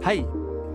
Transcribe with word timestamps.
Hei! 0.00 0.24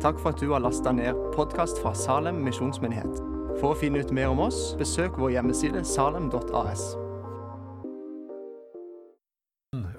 Takk 0.02 0.20
for 0.22 0.30
at 0.30 0.38
du 0.38 0.52
har 0.52 0.60
lasta 0.62 0.92
ned 0.94 1.18
podkast 1.34 1.80
fra 1.82 1.96
Salem 1.98 2.44
misjonsmyndighet. 2.46 3.16
For 3.58 3.72
å 3.72 3.78
finne 3.80 4.04
ut 4.06 4.12
mer 4.14 4.30
om 4.30 4.44
oss, 4.44 4.76
besøk 4.78 5.16
vår 5.18 5.32
hjemmeside 5.34 5.80
salem.as. 5.82 6.84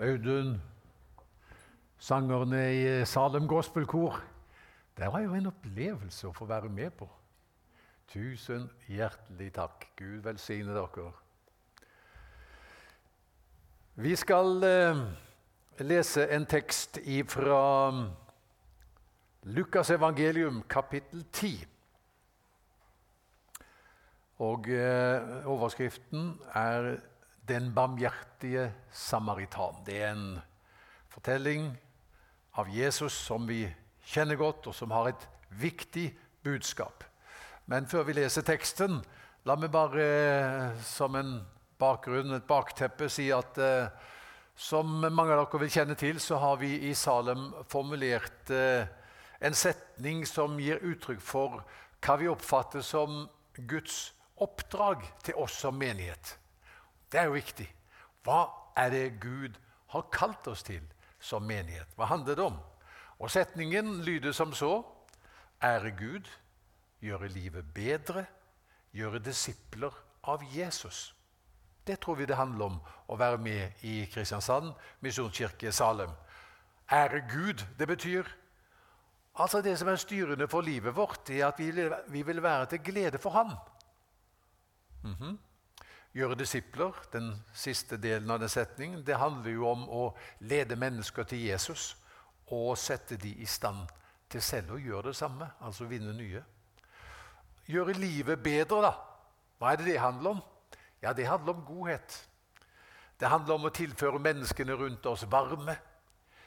Audun, 0.06 0.52
sangerne 1.98 2.60
i 2.70 2.84
Salem 3.02 3.48
Gospelkor. 3.50 4.20
Det 4.94 5.08
var 5.10 5.24
jo 5.24 5.34
en 5.34 5.50
opplevelse 5.50 6.28
å 6.28 6.34
få 6.36 6.46
være 6.46 6.70
med 6.70 6.94
på. 6.94 7.08
Tusen 8.12 8.68
hjertelig 8.86 9.48
takk. 9.56 9.88
Gud 9.98 10.20
velsigne 10.28 10.76
dere. 10.76 11.08
Vi 14.06 14.14
skal 14.22 14.62
eh, 14.70 15.02
lese 15.82 16.28
en 16.30 16.46
tekst 16.46 17.00
fra 17.34 17.58
Lukas 19.46 19.90
evangelium, 19.94 20.64
kapittel 20.66 21.20
10. 21.32 21.60
Og 24.42 24.66
eh, 24.68 25.46
Overskriften 25.46 26.40
er 26.54 26.96
'Den 27.48 27.74
barmhjertige 27.74 28.72
samaritan'. 28.90 29.84
Det 29.86 30.02
er 30.02 30.12
en 30.12 30.40
fortelling 31.08 31.78
av 32.58 32.66
Jesus 32.68 33.12
som 33.12 33.48
vi 33.48 33.74
kjenner 34.04 34.36
godt, 34.36 34.66
og 34.66 34.74
som 34.74 34.90
har 34.90 35.08
et 35.08 35.28
viktig 35.50 36.18
budskap. 36.42 37.04
Men 37.66 37.86
før 37.86 38.02
vi 38.02 38.12
leser 38.12 38.42
teksten, 38.42 39.04
la 39.44 39.54
meg 39.54 39.70
bare 39.70 40.02
eh, 40.02 40.82
som 40.82 41.14
en 41.14 41.46
bakgrunn, 41.78 42.34
et 42.34 42.46
bakteppe, 42.48 43.08
si 43.08 43.30
at 43.30 43.58
eh, 43.58 43.88
som 44.56 44.86
mange 44.86 45.32
av 45.32 45.46
dere 45.46 45.60
vil 45.60 45.70
kjenne 45.70 45.94
til, 45.94 46.20
så 46.20 46.36
har 46.36 46.56
vi 46.56 46.90
i 46.90 46.94
Salem 46.94 47.52
formulert 47.68 48.50
eh, 48.50 49.05
en 49.40 49.54
setning 49.54 50.24
som 50.26 50.58
gir 50.60 50.80
uttrykk 50.82 51.20
for 51.20 51.62
hva 52.04 52.16
vi 52.20 52.28
oppfatter 52.28 52.84
som 52.84 53.26
Guds 53.56 54.12
oppdrag 54.36 55.04
til 55.24 55.38
oss 55.40 55.56
som 55.60 55.76
menighet. 55.78 56.36
Det 57.10 57.20
er 57.20 57.28
jo 57.28 57.36
viktig. 57.36 57.66
Hva 58.24 58.46
er 58.76 58.90
det 58.92 59.20
Gud 59.20 59.56
har 59.92 60.08
kalt 60.12 60.48
oss 60.50 60.64
til 60.66 60.82
som 61.20 61.46
menighet? 61.46 61.88
Hva 61.96 62.10
handler 62.10 62.36
det 62.36 62.44
om? 62.44 62.58
Og 63.18 63.30
Setningen 63.32 64.02
lyder 64.04 64.32
som 64.32 64.52
så.: 64.52 64.84
Ære 65.62 65.90
Gud, 65.90 66.28
gjøre 67.00 67.28
livet 67.28 67.74
bedre, 67.74 68.26
gjøre 68.92 69.18
disipler 69.18 69.92
av 70.22 70.42
Jesus. 70.52 71.14
Det 71.86 72.00
tror 72.00 72.14
vi 72.14 72.26
det 72.26 72.36
handler 72.36 72.64
om 72.64 72.80
å 73.08 73.16
være 73.16 73.38
med 73.38 73.84
i 73.86 74.06
Kristiansand 74.12 74.72
misjonskirke 75.00 75.72
Salem. 75.72 76.10
Ære 76.92 77.22
Gud, 77.30 77.64
det 77.78 77.88
betyr 77.88 78.26
Altså 79.38 79.60
Det 79.62 79.78
som 79.78 79.88
er 79.88 79.96
styrende 80.00 80.48
for 80.48 80.60
livet 80.60 80.96
vårt, 80.96 81.30
er 81.30 81.46
at 81.48 81.58
vi 82.08 82.22
vil 82.22 82.42
være 82.42 82.66
til 82.66 82.78
glede 82.78 83.18
for 83.18 83.30
Ham. 83.30 83.52
Mm 85.02 85.14
-hmm. 85.20 85.36
Gjøre 86.14 86.34
disipler, 86.34 86.92
den 87.12 87.44
siste 87.52 87.96
delen 87.96 88.30
av 88.30 88.38
den 88.38 88.48
setningen, 88.48 89.06
det 89.06 89.18
handler 89.18 89.50
jo 89.50 89.68
om 89.68 89.88
å 89.88 90.16
lede 90.40 90.76
mennesker 90.76 91.22
til 91.22 91.38
Jesus 91.44 91.96
og 92.46 92.78
sette 92.78 93.16
de 93.16 93.34
i 93.34 93.46
stand 93.46 93.88
til 94.30 94.42
selv 94.42 94.72
å 94.72 94.78
gjøre 94.78 95.08
det 95.08 95.16
samme, 95.16 95.50
altså 95.60 95.84
vinne 95.84 96.12
nye. 96.12 96.44
Gjøre 97.66 97.92
livet 97.92 98.42
bedre, 98.42 98.82
da. 98.82 98.92
Hva 99.58 99.72
er 99.72 99.76
det 99.76 99.86
det 99.86 100.00
handler 100.00 100.30
om? 100.30 100.42
Ja, 101.02 101.12
Det 101.12 101.26
handler 101.26 101.52
om 101.52 101.64
godhet. 101.64 102.28
Det 103.20 103.28
handler 103.28 103.54
om 103.54 103.64
å 103.64 103.74
tilføre 103.74 104.18
menneskene 104.18 104.72
rundt 104.72 105.06
oss 105.06 105.24
varme. 105.30 105.76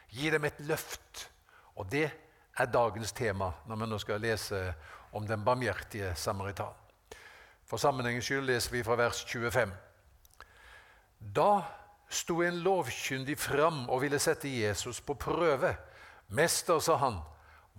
Gi 0.10 0.30
dem 0.30 0.46
et 0.46 0.60
løft. 0.60 1.30
Og 1.76 1.92
det 1.92 2.12
er 2.60 2.72
dagens 2.72 3.12
tema 3.16 3.52
når 3.68 3.80
vi 3.80 3.88
nå 3.90 4.00
skal 4.04 4.22
lese 4.22 4.60
om 5.16 5.26
den 5.28 5.44
barmhjertige 5.46 6.14
samaritan. 6.16 6.76
For 7.66 7.78
sammenhengens 7.78 8.26
skyld 8.26 8.48
leser 8.50 8.74
vi 8.74 8.84
fra 8.84 8.98
vers 9.00 9.24
25. 9.26 9.72
Da 11.20 11.62
sto 12.10 12.42
en 12.42 12.62
lovkyndig 12.66 13.38
fram 13.40 13.84
og 13.90 14.02
ville 14.02 14.20
sette 14.20 14.50
Jesus 14.50 15.02
på 15.02 15.14
prøve. 15.14 15.76
Mester, 16.28 16.80
sa 16.80 16.98
han, 17.02 17.20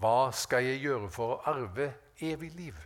hva 0.01 0.31
skal 0.33 0.65
jeg 0.65 0.85
gjøre 0.87 1.11
for 1.13 1.35
å 1.35 1.41
arve 1.51 1.91
evig 2.23 2.53
liv? 2.57 2.79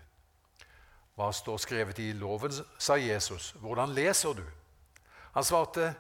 Hva 1.15 1.31
står 1.33 1.61
skrevet 1.63 2.01
i 2.03 2.11
loven, 2.19 2.53
sa 2.79 2.97
Jesus. 2.99 3.53
Hvordan 3.63 3.95
leser 3.95 4.35
du? 4.35 4.45
Han 5.37 5.47
svarte, 5.47 5.93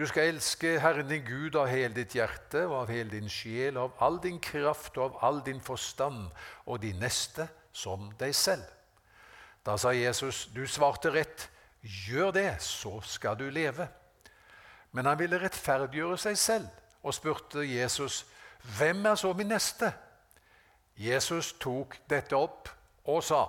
du 0.00 0.06
skal 0.08 0.30
elske 0.30 0.78
Herren 0.80 1.10
din 1.10 1.24
Gud 1.26 1.56
av 1.60 1.66
hele 1.68 1.92
ditt 1.92 2.14
hjerte 2.16 2.62
og 2.64 2.76
av 2.78 2.88
hele 2.88 3.10
din 3.12 3.28
sjel, 3.28 3.76
av 3.76 3.98
all 4.00 4.16
din 4.22 4.38
kraft 4.40 4.96
og 4.96 5.10
av 5.10 5.18
all 5.28 5.40
din 5.44 5.60
forstand, 5.60 6.30
og 6.64 6.80
de 6.80 6.94
neste 6.96 7.44
som 7.76 8.06
deg 8.16 8.32
selv. 8.34 8.64
Da 9.60 9.76
sa 9.76 9.92
Jesus, 9.92 10.46
du 10.56 10.64
svarte 10.64 11.12
rett, 11.12 11.50
gjør 11.82 12.32
det, 12.32 12.48
så 12.64 12.94
skal 13.04 13.36
du 13.36 13.50
leve. 13.52 13.90
Men 14.96 15.04
han 15.04 15.20
ville 15.20 15.42
rettferdiggjøre 15.44 16.16
seg 16.24 16.40
selv 16.40 17.04
og 17.04 17.14
spurte 17.14 17.68
Jesus, 17.68 18.24
hvem 18.80 19.04
er 19.04 19.20
så 19.20 19.34
min 19.36 19.52
neste? 19.52 19.92
Jesus 20.96 21.52
tok 21.60 22.00
dette 22.08 22.40
opp 22.40 22.72
og 23.04 23.20
sa, 23.24 23.44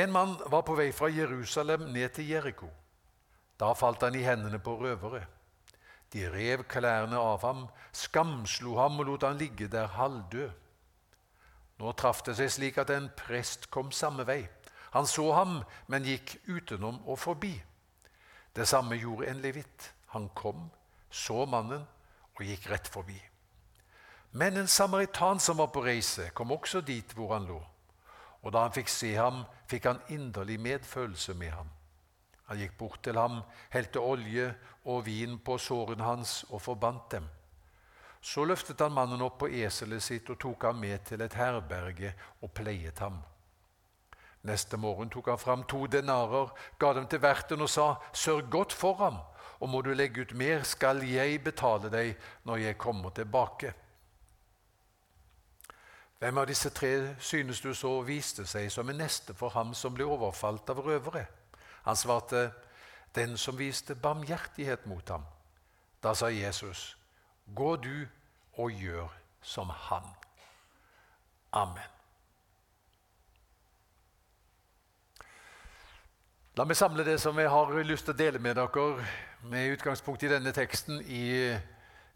en 0.00 0.12
mann 0.16 0.38
var 0.48 0.64
på 0.64 0.80
vei 0.80 0.94
fra 0.96 1.12
Jerusalem 1.12 1.90
ned 1.92 2.08
til 2.16 2.32
Jeriko. 2.32 2.79
Da 3.60 3.74
falt 3.76 4.02
han 4.02 4.16
i 4.16 4.24
hendene 4.24 4.58
på 4.58 4.78
røvere. 4.80 5.26
De 6.12 6.24
rev 6.32 6.64
klærne 6.64 7.18
av 7.20 7.44
ham, 7.44 7.66
skamslo 7.92 8.78
ham 8.80 8.98
og 8.98 9.06
lot 9.06 9.26
han 9.28 9.38
ligge 9.38 9.68
der 9.70 9.92
halvdød. 9.94 10.50
Nå 11.80 11.92
traff 11.96 12.24
det 12.26 12.34
seg 12.36 12.50
slik 12.52 12.80
at 12.80 12.90
en 12.92 13.08
prest 13.16 13.68
kom 13.72 13.92
samme 13.92 14.26
vei. 14.28 14.42
Han 14.96 15.06
så 15.06 15.30
ham, 15.36 15.60
men 15.86 16.08
gikk 16.08 16.34
utenom 16.48 16.98
og 17.06 17.20
forbi. 17.20 17.54
Det 18.56 18.66
samme 18.68 18.98
gjorde 18.98 19.28
en 19.30 19.42
levitt. 19.44 19.92
Han 20.10 20.28
kom, 20.34 20.66
så 21.10 21.44
mannen 21.46 21.84
og 22.34 22.42
gikk 22.42 22.66
rett 22.72 22.88
forbi. 22.90 23.20
Men 24.32 24.56
en 24.56 24.68
samaritan 24.68 25.40
som 25.40 25.58
var 25.58 25.70
på 25.70 25.84
reise, 25.84 26.30
kom 26.34 26.52
også 26.52 26.80
dit 26.80 27.14
hvor 27.14 27.34
han 27.34 27.46
lå. 27.46 27.60
Og 28.42 28.52
da 28.52 28.64
han 28.66 28.74
fikk 28.74 28.90
se 28.90 29.14
ham, 29.14 29.44
fikk 29.70 29.86
han 29.86 30.02
inderlig 30.08 30.58
medfølelse 30.60 31.34
med 31.38 31.54
ham. 31.54 31.70
Han 32.50 32.58
gikk 32.58 32.72
bort 32.78 32.98
til 33.06 33.14
ham, 33.14 33.44
helte 33.70 34.02
olje 34.02 34.48
og 34.90 35.04
vin 35.06 35.36
på 35.38 35.54
sårene 35.62 36.02
hans 36.02 36.40
og 36.50 36.62
forbandt 36.64 37.12
dem. 37.14 37.28
Så 38.20 38.44
løftet 38.44 38.80
han 38.82 38.92
mannen 38.92 39.22
opp 39.22 39.38
på 39.40 39.48
eselet 39.62 40.02
sitt 40.02 40.28
og 40.34 40.40
tok 40.42 40.66
ham 40.66 40.80
med 40.82 41.04
til 41.06 41.22
et 41.22 41.36
herberge 41.38 42.10
og 42.42 42.50
pleiet 42.52 42.98
ham. 43.00 43.22
Neste 44.50 44.76
morgen 44.80 45.12
tok 45.12 45.30
han 45.30 45.38
fram 45.38 45.62
to 45.68 45.84
denarer, 45.86 46.50
ga 46.80 46.92
dem 46.96 47.06
til 47.06 47.22
verten 47.22 47.62
og 47.62 47.70
sa, 47.70 47.94
Sørg 48.12 48.50
godt 48.50 48.74
for 48.74 48.98
ham, 48.98 49.22
og 49.60 49.68
må 49.68 49.82
du 49.86 49.92
legge 49.94 50.24
ut 50.24 50.34
mer, 50.34 50.64
skal 50.66 51.04
jeg 51.06 51.42
betale 51.44 51.92
deg 51.92 52.16
når 52.48 52.64
jeg 52.66 52.78
kommer 52.82 53.14
tilbake. 53.14 53.74
Hvem 56.20 56.38
av 56.42 56.48
disse 56.50 56.74
tre 56.74 57.14
synes 57.16 57.62
du 57.64 57.70
så 57.76 58.00
viste 58.04 58.44
seg 58.48 58.72
som 58.72 58.88
en 58.90 58.98
neste 59.00 59.38
for 59.38 59.54
ham 59.54 59.70
som 59.72 59.94
ble 59.94 60.04
overfalt 60.04 60.68
av 60.74 60.82
røvere? 60.84 61.28
Han 61.82 61.96
svarte, 61.96 62.52
'Den 63.14 63.36
som 63.36 63.58
viste 63.58 63.94
barmhjertighet 63.94 64.86
mot 64.86 65.08
ham.' 65.08 65.24
Da 66.02 66.14
sa 66.14 66.26
Jesus, 66.26 66.98
'Gå 67.54 67.76
du 67.76 68.06
og 68.52 68.70
gjør 68.70 69.08
som 69.42 69.68
han.' 69.68 70.14
Amen. 71.52 71.90
La 76.56 76.64
meg 76.64 76.76
samle 76.76 77.04
det 77.04 77.20
som 77.20 77.38
jeg 77.38 77.50
har 77.50 77.70
lyst 77.86 78.04
til 78.04 78.14
å 78.14 78.18
dele 78.18 78.38
med 78.38 78.54
dere 78.58 79.06
med 79.42 79.72
utgangspunkt 79.72 80.22
i 80.22 80.28
denne 80.28 80.52
teksten, 80.52 81.00
i 81.00 81.56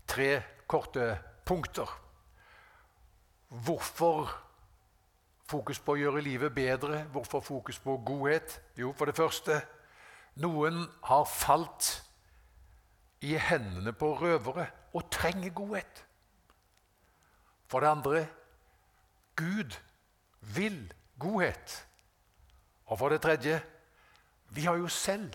tre 0.07 0.43
korte 0.67 1.19
punkter. 1.47 1.89
Hvorfor 3.49 4.44
Fokus 5.45 5.79
på 5.79 5.95
å 5.95 6.01
gjøre 6.01 6.25
livet 6.25 6.55
bedre. 6.55 7.05
Hvorfor 7.13 7.41
fokus 7.45 7.79
på 7.79 7.97
godhet? 8.07 8.61
Jo, 8.81 8.93
for 8.97 9.11
det 9.11 9.17
første 9.17 9.61
noen 10.41 10.87
har 11.07 11.27
falt 11.31 11.91
i 13.25 13.37
hendene 13.39 13.93
på 13.97 14.11
røvere 14.19 14.67
og 14.95 15.07
trenger 15.13 15.55
godhet. 15.55 16.03
For 17.71 17.81
det 17.81 17.91
andre 17.91 18.25
Gud 19.37 19.77
vil 20.55 20.81
godhet. 21.19 21.87
Og 22.87 22.99
for 22.99 23.09
det 23.09 23.23
tredje 23.25 23.61
vi 24.55 24.67
har 24.67 24.77
jo 24.79 24.91
selv 24.93 25.35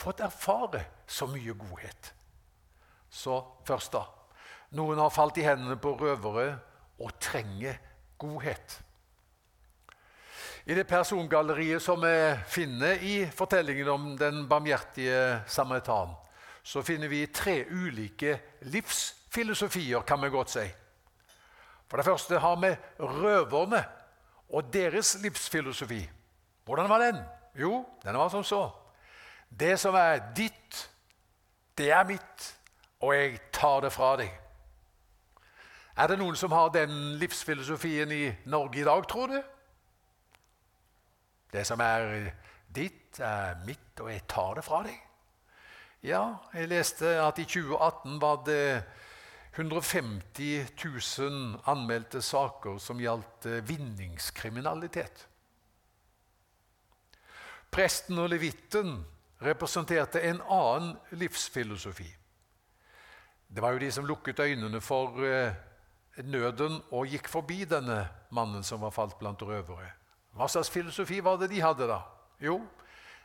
fått 0.00 0.20
erfare 0.20 0.82
så 1.06 1.28
mye 1.30 1.54
godhet. 1.54 2.12
Så 3.12 3.38
først, 3.68 3.92
da. 3.92 4.06
Noen 4.76 4.98
har 4.98 5.12
falt 5.12 5.38
i 5.38 5.44
hendene 5.44 5.76
på 5.80 5.92
røvere 6.00 6.56
og 6.98 7.12
trenger 7.20 7.78
godhet. 8.18 8.78
I 10.64 10.74
det 10.74 10.84
persongalleriet 10.86 11.82
som 11.82 12.00
vi 12.00 12.34
finner 12.46 13.00
i 13.02 13.14
fortellingen 13.34 13.88
om 13.88 14.04
den 14.18 14.44
barmhjertige 14.48 15.40
samaritan, 15.46 16.14
så 16.62 16.82
finner 16.82 17.10
vi 17.10 17.26
tre 17.26 17.64
ulike 17.70 18.36
livsfilosofier, 18.70 20.04
kan 20.06 20.22
vi 20.22 20.30
godt 20.30 20.50
si. 20.54 20.66
For 21.90 21.98
det 21.98 22.06
første 22.06 22.38
har 22.38 22.60
vi 22.62 22.70
røverne 22.98 23.82
og 24.52 24.70
deres 24.72 25.16
livsfilosofi. 25.22 26.04
Hvordan 26.64 26.88
var 26.88 26.98
den? 26.98 27.18
Jo, 27.58 27.84
den 28.04 28.18
var 28.18 28.28
som 28.28 28.44
så. 28.44 28.70
Det 29.50 29.74
som 29.80 29.94
er 29.94 30.22
ditt, 30.36 30.90
det 31.78 31.90
er 31.90 32.06
mitt, 32.06 32.46
og 33.00 33.16
jeg 33.16 33.40
tar 33.52 33.80
det 33.82 33.90
fra 33.92 34.14
deg. 34.16 34.30
Er 35.96 36.06
det 36.08 36.20
noen 36.22 36.38
som 36.38 36.54
har 36.54 36.70
den 36.70 37.18
livsfilosofien 37.18 38.12
i 38.14 38.30
Norge 38.46 38.80
i 38.80 38.86
dag, 38.86 39.02
tror 39.08 39.26
du? 39.26 39.42
Det 41.52 41.64
som 41.68 41.80
er 41.84 42.32
ditt, 42.72 43.20
er 43.20 43.58
mitt, 43.66 43.92
og 44.00 44.08
jeg 44.08 44.24
tar 44.30 44.56
det 44.56 44.64
fra 44.64 44.82
deg. 44.86 44.96
Ja, 46.02 46.22
jeg 46.56 46.70
leste 46.72 47.12
at 47.22 47.38
i 47.38 47.44
2018 47.46 48.16
var 48.22 48.40
det 48.46 48.82
150 49.54 50.72
000 51.18 51.60
anmeldte 51.68 52.22
saker 52.24 52.80
som 52.80 53.00
gjaldt 53.00 53.46
eh, 53.46 53.60
vinningskriminalitet. 53.68 55.26
Presten 57.72 58.18
og 58.18 58.32
levitten 58.32 58.96
representerte 59.44 60.24
en 60.24 60.40
annen 60.40 60.96
livsfilosofi. 61.20 62.08
Det 63.52 63.60
var 63.60 63.76
jo 63.76 63.84
de 63.84 63.92
som 63.92 64.08
lukket 64.08 64.40
øynene 64.40 64.80
for 64.80 65.20
eh, 65.28 65.52
nøden 66.24 66.80
og 66.90 67.12
gikk 67.12 67.28
forbi 67.28 67.62
denne 67.68 68.06
mannen 68.32 68.64
som 68.64 68.80
var 68.80 68.96
falt 68.96 69.18
blant 69.20 69.44
røvere. 69.44 69.92
Hva 70.32 70.48
slags 70.48 70.70
filosofi 70.70 71.20
var 71.24 71.36
det 71.40 71.50
de 71.50 71.60
hadde 71.60 71.88
da? 71.88 72.00
Jo, 72.40 72.60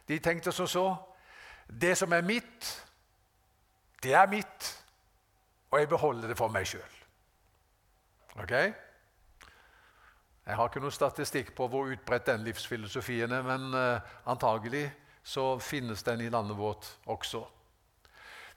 de 0.08 0.20
tenkte 0.20 0.52
som 0.52 0.68
så 0.68 0.88
Det 1.68 1.98
som 1.98 2.14
er 2.14 2.22
mitt, 2.22 2.86
det 4.04 4.14
er 4.14 4.28
mitt 4.28 4.78
og 5.72 5.80
jeg 5.80 5.90
beholder 5.90 6.32
det 6.32 6.38
for 6.40 6.52
meg 6.52 6.68
sjøl. 6.68 6.94
Ok? 8.42 8.54
Jeg 10.48 10.56
har 10.56 10.70
ikke 10.70 10.80
noen 10.80 10.96
statistikk 10.96 11.52
på 11.58 11.68
hvor 11.68 11.92
utbredt 11.92 12.30
den 12.30 12.46
livsfilosofien 12.48 13.34
er, 13.36 13.44
men 13.44 13.74
uh, 13.76 14.00
antagelig 14.32 14.86
så 15.28 15.58
finnes 15.60 16.04
den 16.08 16.24
i 16.24 16.30
landet 16.32 16.58
vårt 16.58 16.88
også. 17.12 17.44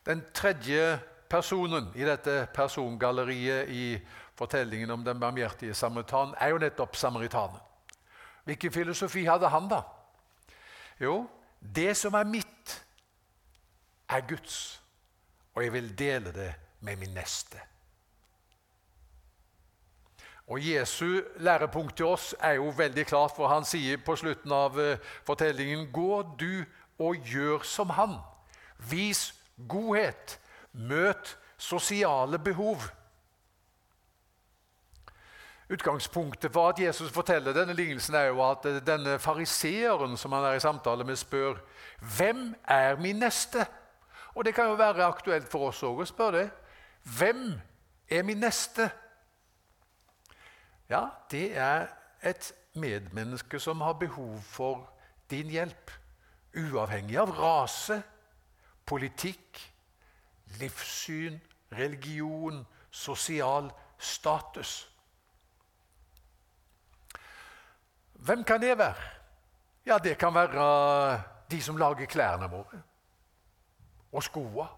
Den 0.07 0.23
tredje 0.35 1.01
personen 1.31 1.91
i 1.99 2.07
dette 2.07 2.45
persongalleriet 2.55 3.69
i 3.75 3.99
fortellingen 4.39 4.91
om 4.95 5.03
den 5.05 5.19
barmhjertige 5.21 5.75
samaritan 5.75 6.35
er 6.39 6.55
jo 6.55 6.63
nettopp 6.63 6.97
samaritanen. 6.97 7.59
Hvilken 8.51 8.73
filosofi 8.73 9.25
hadde 9.25 9.49
han, 9.49 9.69
da? 9.71 9.83
Jo, 11.01 11.29
det 11.77 11.93
som 11.97 12.15
er 12.19 12.25
mitt, 12.27 12.73
er 14.09 14.25
Guds, 14.27 14.83
og 15.55 15.63
jeg 15.63 15.73
vil 15.73 15.99
dele 15.99 16.33
det 16.35 16.55
med 16.81 16.97
min 16.97 17.15
neste. 17.15 17.61
Og 20.51 20.59
Jesu 20.67 21.23
lærepunkt 21.37 21.97
til 21.97 22.11
oss 22.11 22.35
er 22.41 22.59
jo 22.59 22.73
veldig 22.77 23.07
klart, 23.07 23.37
for 23.37 23.47
han 23.49 23.63
sier 23.65 24.03
på 24.03 24.17
slutten 24.19 24.51
av 24.51 24.75
uh, 24.75 24.99
fortellingen 25.23 25.87
Gå 25.95 26.23
du 26.41 26.65
og 26.99 27.23
gjør 27.23 27.63
som 27.63 27.95
han. 27.95 28.19
Vis 28.91 29.29
godhet. 29.69 30.41
Møt 30.73 31.37
sosiale 31.55 32.39
behov. 32.39 32.91
Utgangspunktet 35.71 36.53
for 36.53 36.69
at 36.69 36.81
Jesus 36.81 37.13
forteller 37.13 37.53
denne 37.53 37.73
lignelsen, 37.73 38.15
er 38.15 38.25
jo 38.33 38.43
at 38.43 38.65
eh, 38.67 38.81
denne 38.87 39.19
fariseeren 39.19 40.17
som 40.17 40.33
han 40.33 40.45
er 40.45 40.59
i 40.59 40.61
samtale 40.61 41.05
med, 41.05 41.17
spør 41.17 41.61
hvem 42.01 42.55
er 42.69 42.97
min 42.97 43.17
neste? 43.17 43.67
Og 44.35 44.45
Det 44.45 44.55
kan 44.55 44.65
jo 44.65 44.75
være 44.75 45.05
aktuelt 45.05 45.49
for 45.51 45.69
oss 45.69 45.83
òg 45.83 46.03
å 46.03 46.09
spørre 46.09 46.39
det. 46.39 46.51
Hvem 47.03 47.61
er 48.11 48.23
min 48.23 48.41
neste? 48.41 48.91
Ja, 50.91 51.07
det 51.31 51.57
er 51.59 51.87
et 52.23 52.53
medmenneske 52.75 53.61
som 53.61 53.81
har 53.81 53.93
behov 53.93 54.41
for 54.43 54.91
din 55.31 55.51
hjelp. 55.51 55.91
Uavhengig 56.57 57.19
av 57.19 57.31
rase, 57.31 58.03
politikk, 58.87 59.61
livssyn, 60.59 61.41
religion, 61.73 62.67
sosial 62.91 63.71
status. 63.99 64.90
Hvem 68.21 68.45
kan 68.45 68.61
det 68.61 68.79
være? 68.79 68.95
Ja, 69.87 69.99
Det 69.99 70.19
kan 70.19 70.35
være 70.35 71.23
de 71.51 71.63
som 71.63 71.77
lager 71.77 72.07
klærne 72.07 72.51
våre 72.51 72.83
og 74.13 74.23
skoene 74.23 74.69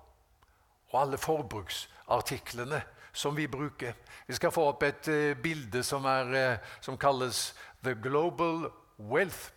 og 0.93 1.01
alle 1.01 1.19
forbruksartiklene 1.19 2.83
som 3.13 3.37
vi 3.37 3.47
bruker. 3.47 3.93
Vi 4.27 4.35
skal 4.35 4.53
få 4.53 4.69
opp 4.71 4.83
et 4.83 5.09
uh, 5.09 5.33
bilde 5.43 5.83
som, 5.85 6.05
er, 6.05 6.33
uh, 6.33 6.73
som, 6.81 6.97
kalles 6.97 7.55
The 7.85 7.95
Global 7.95 8.71
Wealth 8.99 9.51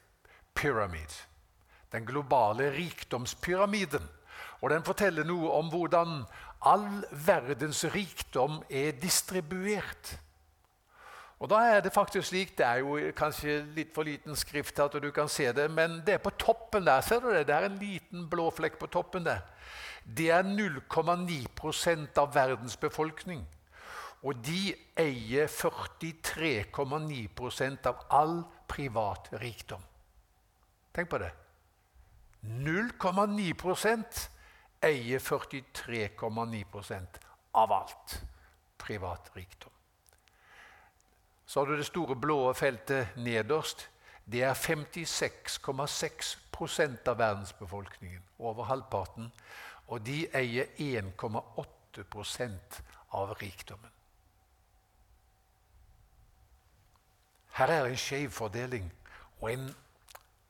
Pyramid. 0.56 1.12
Den 1.92 2.06
globale 2.06 2.72
rikdomspyramiden. 2.72 4.10
Og 4.62 4.70
Den 4.70 4.84
forteller 4.84 5.24
noe 5.24 5.52
om 5.52 5.70
hvordan 5.70 6.24
all 6.66 7.04
verdens 7.12 7.86
rikdom 7.94 8.64
er 8.70 8.92
distribuert. 8.92 10.18
Og 11.40 11.50
da 11.52 11.56
er 11.56 11.82
Det 11.82 11.94
faktisk 11.94 12.28
slik, 12.28 12.58
det 12.58 12.66
er 12.66 12.76
jo 12.76 13.12
kanskje 13.16 13.66
litt 13.76 13.94
for 13.94 14.04
liten 14.04 14.36
skrift 14.36 14.76
til 14.76 14.84
at 14.84 15.04
du 15.04 15.12
kan 15.12 15.28
se 15.28 15.52
det, 15.52 15.72
men 15.72 16.02
det 16.06 16.14
er 16.14 16.24
på 16.24 16.30
toppen 16.30 16.86
der. 16.86 17.02
Ser 17.02 17.20
du 17.20 17.34
det? 17.34 17.48
Det 17.48 17.56
er 17.56 17.66
en 17.66 17.80
liten 17.80 18.30
blå 18.30 18.52
flekk 18.52 18.80
på 18.80 18.88
toppen 18.88 19.26
der. 19.26 19.40
Det 20.06 20.32
er 20.32 20.44
0,9 20.44 22.08
av 22.18 22.36
verdens 22.36 22.78
befolkning. 22.78 23.48
Og 24.24 24.36
de 24.46 24.76
eier 24.98 25.48
43,9 25.48 27.88
av 27.88 27.96
all 28.10 28.44
privat 28.68 29.30
rikdom. 29.42 29.82
Tenk 30.96 31.10
på 31.10 31.18
det. 31.20 31.32
0,9% 32.46 34.30
eier 34.86 35.20
43,9% 35.20 37.08
av 37.54 37.74
alt 37.74 38.24
privat 38.78 39.32
rikdom. 39.36 39.75
Så 41.46 41.60
har 41.60 41.66
du 41.66 41.78
det 41.78 41.86
store 41.86 42.16
blå 42.16 42.54
feltet 42.54 43.08
nederst. 43.18 43.90
Det 44.26 44.44
er 44.44 44.54
56,6% 44.54 47.08
av 47.08 47.20
verdensbefolkningen. 47.20 48.22
Over 48.40 48.64
halvparten 48.64 49.32
og 49.88 50.06
de 50.06 50.28
eier 50.34 50.66
1,8% 50.82 52.82
av 53.14 53.34
rikdommen. 53.42 53.90
Her 57.56 57.72
er 57.72 57.86
en 57.88 58.00
skjev 58.00 58.32
fordeling 58.36 58.92
og 59.40 59.52
en, 59.54 59.70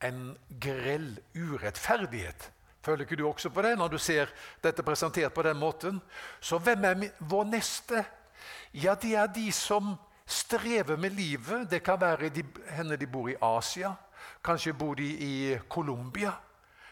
en 0.02 0.38
grell 0.62 1.18
urettferdighet. 1.36 2.50
Føler 2.82 3.04
ikke 3.04 3.18
du 3.18 3.28
også 3.28 3.50
på 3.50 3.62
det 3.62 3.76
når 3.78 3.88
du 3.94 3.98
ser 3.98 4.30
dette 4.62 4.82
presentert 4.86 5.34
på 5.34 5.42
den 5.46 5.58
måten? 5.58 6.00
Så 6.40 6.58
hvem 6.58 6.84
er 6.84 7.08
vår 7.18 7.44
neste? 7.50 8.04
Ja, 8.74 8.94
det 8.94 9.14
er 9.14 9.26
de 9.30 9.52
som 9.54 9.94
strever 10.26 10.96
med 10.96 11.10
livet. 11.10 11.70
Det 11.70 11.82
kan 11.82 12.00
være 12.00 12.28
de, 12.28 12.44
henne 12.70 12.96
de 12.96 13.06
bor 13.06 13.28
i 13.28 13.36
Asia. 13.42 13.94
Kanskje 14.44 14.72
bor 14.72 14.94
de 14.94 15.06
i 15.06 15.58
Colombia. 15.68 16.32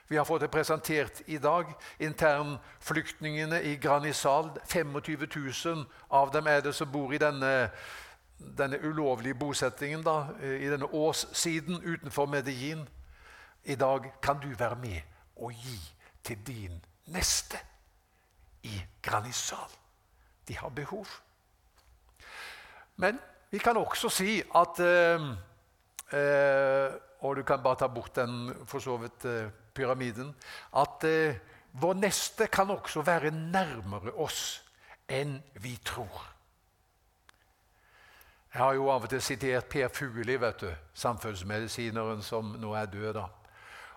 Vi 0.09 0.17
har 0.17 0.25
fått 0.25 0.41
det 0.41 0.51
presentert 0.51 1.23
i 1.27 1.39
dag. 1.39 1.67
Internflyktningene 1.99 3.63
i 3.63 3.77
Granisal. 3.77 4.51
25 4.67 5.29
000 5.65 5.87
av 6.11 6.33
dem 6.33 6.47
er 6.47 6.61
det 6.61 6.75
som 6.75 6.93
bor 6.93 7.15
i 7.15 7.19
denne, 7.19 7.71
denne 8.39 8.79
ulovlige 8.83 9.35
bosettingen 9.35 10.05
da, 10.05 10.29
i 10.43 10.69
denne 10.69 10.87
åssiden 10.93 11.81
utenfor 11.83 12.27
Medellin. 12.27 12.89
I 13.65 13.75
dag 13.75 14.13
kan 14.23 14.41
du 14.43 14.49
være 14.59 14.77
med 14.77 15.01
og 15.37 15.53
gi 15.53 15.79
til 16.25 16.47
din 16.47 16.85
neste 17.07 17.59
i 18.63 18.83
Granisal. 19.03 19.71
De 20.49 20.57
har 20.57 20.69
behov. 20.69 21.07
Men 22.97 23.19
vi 23.51 23.59
kan 23.59 23.77
også 23.77 24.11
si 24.13 24.39
at 24.55 24.81
eh, 24.81 25.27
eh, 26.13 26.95
Og 27.25 27.37
du 27.37 27.43
kan 27.43 27.63
bare 27.63 27.81
ta 27.81 27.87
bort 27.89 28.17
den 28.17 28.53
for 28.69 28.85
så 28.85 28.97
vidt 29.01 29.25
eh, 29.25 29.49
pyramiden, 29.75 30.35
at 30.77 31.05
eh, 31.09 31.39
vår 31.73 31.95
neste 31.95 32.47
kan 32.53 32.71
også 32.71 33.03
være 33.03 33.31
nærmere 33.31 34.13
oss 34.21 34.61
enn 35.09 35.39
vi 35.63 35.73
tror. 35.85 36.21
Jeg 38.53 38.63
har 38.63 38.75
jo 38.77 38.91
av 38.93 39.07
og 39.07 39.11
til 39.11 39.23
sitert 39.25 39.67
Per 39.73 39.89
Fugelli, 39.89 40.37
vet 40.39 40.61
du, 40.61 40.69
samfunnsmedisineren 40.95 42.23
som 42.23 42.53
nå 42.61 42.75
er 42.79 42.87
død. 42.93 43.15
da. 43.17 43.25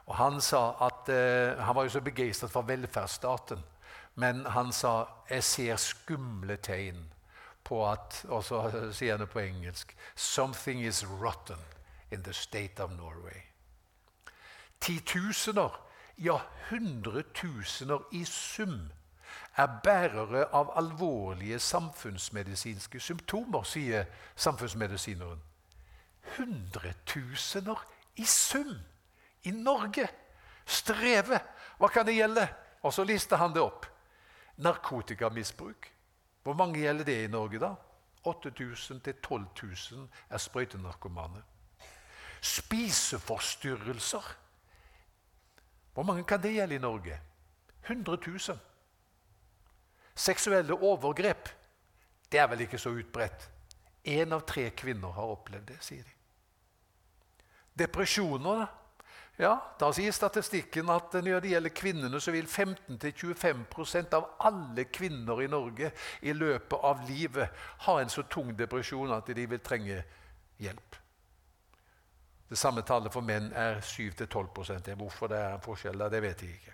Og 0.07 0.15
Han 0.15 0.41
sa 0.41 0.75
at, 0.87 1.09
eh, 1.09 1.59
han 1.59 1.75
var 1.75 1.83
jo 1.83 1.89
så 1.89 2.01
begeistret 2.01 2.51
for 2.51 2.61
velferdsstaten, 2.61 3.63
men 4.15 4.45
han 4.45 4.71
sa 4.71 5.05
'jeg 5.29 5.43
ser 5.43 5.75
skumle 5.75 6.57
tegn' 6.57 7.16
på 7.67 7.83
at 7.91 8.23
Og 8.29 8.43
så 8.47 8.63
sier 8.97 9.17
han 9.17 9.25
det 9.25 9.29
på 9.29 9.43
engelsk 9.43 9.95
'Something 10.15 10.85
is 10.85 11.05
rotten 11.05 11.59
in 12.11 12.23
the 12.23 12.33
state 12.33 12.83
of 12.83 12.91
Norway' 12.91 13.47
titusener, 14.79 15.87
ja 16.17 16.39
hundretusener 16.69 17.99
i 18.11 18.25
sum, 18.25 18.91
er 19.57 19.67
bærere 19.83 20.45
av 20.53 20.71
alvorlige 20.77 21.59
samfunnsmedisinske 21.59 22.99
symptomer, 22.99 23.63
sier 23.63 24.05
samfunnsmedisineren. 24.35 25.41
Hundretusener 26.37 27.83
i 28.15 28.25
sum 28.25 28.75
i 29.43 29.51
Norge 29.51 30.07
strever. 30.65 31.39
Hva 31.77 31.87
kan 31.87 32.05
det 32.05 32.17
gjelde? 32.17 32.47
Og 32.81 32.93
så 32.93 33.03
lister 33.03 33.37
han 33.37 33.53
det 33.53 33.61
opp. 33.61 33.85
Narkotikamisbruk. 34.57 35.91
Hvor 36.47 36.55
mange 36.55 36.79
gjelder 36.79 37.03
det 37.03 37.23
i 37.23 37.27
Norge, 37.27 37.59
da? 37.59 37.73
8000 38.23 39.01
til 39.03 39.13
12 39.23 39.45
000 39.91 40.09
er 40.29 40.37
sprøytenarkomane. 40.37 41.41
Spiseforstyrrelser. 42.41 44.37
Hvor 45.93 46.03
mange 46.03 46.23
kan 46.23 46.43
det 46.43 46.53
gjelde 46.53 46.75
i 46.75 46.77
Norge? 46.77 47.19
100 47.83 48.17
000. 48.27 48.59
Seksuelle 50.15 50.73
overgrep. 50.73 51.49
Det 52.31 52.39
er 52.39 52.47
vel 52.47 52.63
ikke 52.63 52.79
så 52.79 52.89
utbredt. 52.95 53.49
Én 54.07 54.31
av 54.31 54.47
tre 54.47 54.69
kvinner 54.69 55.11
har 55.11 55.35
opplevd 55.35 55.67
det, 55.67 55.81
sier 55.83 56.03
de. 56.03 56.15
Depresjoner, 57.83 58.63
da? 58.63 58.67
Ja, 59.37 59.59
Da 59.79 59.91
sier 59.93 60.11
statistikken 60.11 60.89
at 60.89 61.13
når 61.13 61.39
det 61.39 61.51
gjelder 61.51 61.69
kvinnene, 61.69 62.21
så 62.21 62.31
vil 62.33 62.47
15-25% 62.47 64.15
av 64.17 64.31
alle 64.39 64.87
kvinner 64.89 65.41
i 65.41 65.47
Norge 65.47 65.91
i 66.21 66.33
løpet 66.33 66.79
av 66.83 67.03
livet 67.09 67.49
ha 67.85 67.99
en 68.01 68.09
så 68.09 68.23
tung 68.23 68.55
depresjon 68.57 69.13
at 69.13 69.29
de 69.29 69.45
vil 69.45 69.61
trenge 69.61 69.99
hjelp. 70.57 70.97
Det 72.49 72.57
samme 72.57 72.81
tallet 72.81 73.13
for 73.13 73.21
menn 73.21 73.51
er 73.53 73.81
7-12 73.81 74.95
Hvorfor 74.95 75.27
det 75.27 75.37
er 75.37 75.53
en 75.53 75.61
forskjell 75.61 75.99
der, 75.99 76.09
det 76.09 76.21
vet 76.21 76.41
jeg 76.41 76.57
ikke. 76.57 76.73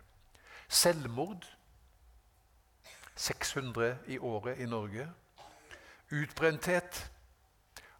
Selvmord 0.67 1.45
600 3.15 3.97
i 4.07 4.17
året 4.17 4.59
i 4.59 4.65
Norge. 4.65 5.09
Utbrenthet. 6.11 7.11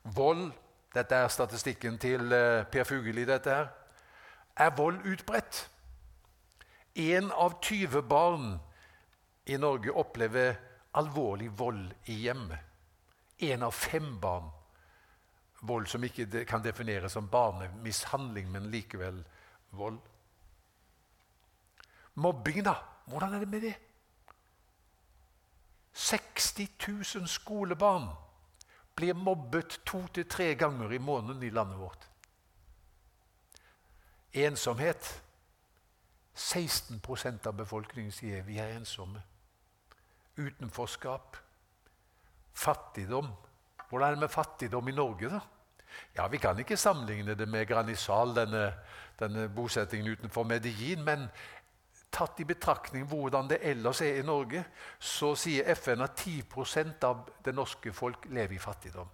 Vold. 0.03 0.51
Dette 0.93 1.15
er 1.15 1.27
statistikken 1.27 1.97
til 1.97 2.31
eh, 2.33 2.65
Per 2.65 2.83
Fugelli. 2.83 3.25
dette 3.25 3.49
her 3.49 3.82
er 4.55 4.75
vold 4.77 5.05
utbredt. 5.05 5.69
Én 6.95 7.31
av 7.31 7.59
20 7.61 8.01
barn 8.01 8.59
i 9.45 9.57
Norge 9.57 9.91
opplever 9.91 10.55
alvorlig 10.91 11.49
vold 11.57 11.93
i 12.05 12.19
hjemmet. 12.25 12.59
Én 13.37 13.63
av 13.63 13.71
fem 13.71 14.19
barn. 14.21 14.51
Vold 15.63 15.87
som 15.87 16.03
ikke 16.03 16.45
kan 16.45 16.63
defineres 16.63 17.15
som 17.15 17.29
barnemishandling, 17.31 18.51
men 18.51 18.69
likevel 18.71 19.23
vold. 19.69 19.99
Mobbing, 22.13 22.61
da? 22.63 22.75
Hvordan 23.05 23.33
er 23.33 23.39
det 23.39 23.49
med 23.49 23.61
det? 23.61 23.73
60 25.93 26.69
000 26.87 27.27
skolebarn 27.27 28.09
blir 28.95 29.13
mobbet 29.13 29.79
to 29.85 30.05
til 30.13 30.25
tre 30.29 30.53
ganger 30.55 30.91
i 30.93 31.01
måneden 31.01 31.43
i 31.43 31.49
landet 31.49 31.79
vårt. 31.79 32.09
Ensomhet. 34.33 35.21
16% 36.35 37.47
av 37.47 37.53
befolkningen 37.53 38.11
sier 38.11 38.41
vi 38.47 38.57
er 38.57 38.73
ensomme. 38.73 39.21
Utenforskap. 40.37 41.37
Fattigdom. 42.53 43.29
Hvordan 43.89 44.07
er 44.07 44.15
det 44.15 44.19
med 44.19 44.33
fattigdom 44.33 44.87
i 44.87 44.95
Norge, 44.97 45.29
da? 45.29 45.39
Ja, 46.15 46.27
Vi 46.27 46.37
kan 46.37 46.59
ikke 46.59 46.77
sammenligne 46.77 47.35
det 47.35 47.47
med 47.47 47.67
granisal, 47.67 48.35
denne, 48.35 48.73
denne 49.19 49.49
bosettingen 49.49 50.07
utenfor 50.07 50.43
Medellin, 50.43 51.03
men 51.03 51.27
tatt 52.11 52.39
i 52.39 52.45
betraktning 52.45 53.05
hvordan 53.09 53.49
det 53.49 53.59
ellers 53.61 54.01
er 54.01 54.19
i 54.19 54.25
Norge, 54.25 54.63
så 54.99 55.35
sier 55.35 55.69
FN 55.75 56.01
at 56.01 56.17
10% 56.19 57.05
av 57.05 57.29
det 57.45 57.53
norske 57.55 57.93
folk 57.93 58.25
lever 58.29 58.55
i 58.55 58.61
fattigdom. 58.61 59.09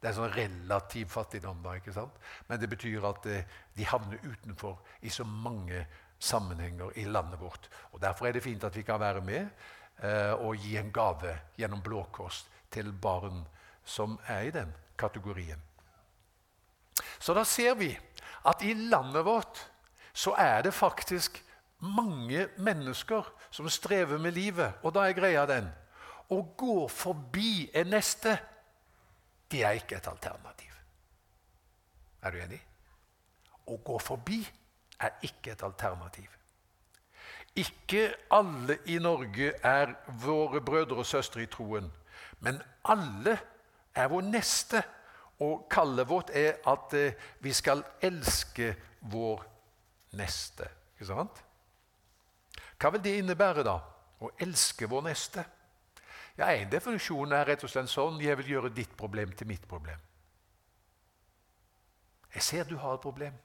Det 0.00 0.10
er 0.10 0.16
sånn 0.16 0.34
relativ 0.34 1.08
fattigdom, 1.10 1.62
da, 1.64 1.76
ikke 1.78 1.94
sant? 1.94 2.18
men 2.48 2.60
det 2.60 2.68
betyr 2.68 3.04
at 3.08 3.26
eh, 3.32 3.46
de 3.76 3.86
havner 3.88 4.20
utenfor 4.22 4.76
i 5.00 5.12
så 5.12 5.24
mange 5.24 5.86
sammenhenger 6.18 6.92
i 7.00 7.06
landet 7.08 7.40
vårt. 7.40 7.70
Og 7.92 8.00
Derfor 8.00 8.28
er 8.28 8.36
det 8.36 8.44
fint 8.44 8.64
at 8.64 8.76
vi 8.76 8.84
kan 8.86 9.00
være 9.00 9.22
med 9.24 9.48
eh, 10.02 10.34
og 10.36 10.60
gi 10.60 10.76
en 10.80 10.92
gave 10.92 11.32
gjennom 11.56 11.82
Blå 11.84 12.04
Kors 12.12 12.44
til 12.72 12.92
barn 12.92 13.44
som 13.86 14.18
er 14.28 14.48
i 14.48 14.52
den 14.54 14.72
kategorien. 14.98 15.60
Så 17.18 17.34
da 17.36 17.44
ser 17.44 17.74
vi 17.78 17.90
at 18.46 18.62
i 18.64 18.74
landet 18.74 19.24
vårt 19.26 19.64
så 20.16 20.32
er 20.40 20.62
det 20.64 20.74
faktisk 20.74 21.42
mange 21.84 22.46
mennesker 22.56 23.26
som 23.50 23.68
strever 23.68 24.18
med 24.18 24.32
livet. 24.32 24.80
Og 24.82 24.94
da 24.94 25.04
er 25.04 25.16
greia 25.16 25.44
den 25.48 25.68
å 26.32 26.40
gå 26.58 26.86
forbi 26.90 27.68
en 27.76 27.92
neste 27.92 28.36
det 29.50 29.64
er 29.64 29.70
ikke 29.78 29.96
et 29.96 30.08
alternativ. 30.08 30.72
Er 32.22 32.30
du 32.30 32.40
enig? 32.42 32.60
Å 33.66 33.76
gå 33.84 33.98
forbi 34.02 34.40
er 35.02 35.18
ikke 35.26 35.52
et 35.52 35.62
alternativ. 35.66 36.30
Ikke 37.56 38.10
alle 38.30 38.78
i 38.92 38.98
Norge 39.00 39.52
er 39.64 39.94
våre 40.20 40.60
brødre 40.60 41.00
og 41.00 41.06
søstre 41.08 41.42
i 41.42 41.50
troen, 41.50 41.88
men 42.44 42.60
alle 42.84 43.38
er 43.94 44.10
vår 44.12 44.26
neste. 44.28 44.82
Og 45.40 45.66
kallet 45.68 46.08
vårt 46.08 46.30
er 46.32 46.62
at 46.68 46.94
eh, 46.96 47.16
vi 47.44 47.52
skal 47.52 47.82
elske 48.00 48.70
vår 49.12 49.42
neste. 50.16 50.68
Ikke 50.94 51.08
sant? 51.10 51.42
Hva 52.80 52.92
vil 52.94 53.02
det 53.04 53.18
innebære, 53.20 53.64
da? 53.64 53.76
Å 54.20 54.30
elske 54.40 54.88
vår 54.88 55.04
neste? 55.10 55.44
Ja, 56.36 56.52
En 56.52 56.70
definisjon 56.70 57.32
er 57.32 57.46
rett 57.48 57.64
og 57.64 57.70
slett 57.72 57.88
sånn 57.88 58.20
jeg 58.20 58.36
vil 58.42 58.56
gjøre 58.56 58.74
ditt 58.74 58.92
problem 58.96 59.32
til 59.32 59.48
mitt 59.48 59.64
problem. 59.68 60.00
Jeg 62.34 62.42
ser 62.42 62.64
du 62.68 62.76
har 62.76 62.98
et 62.98 63.00
problem. 63.00 63.36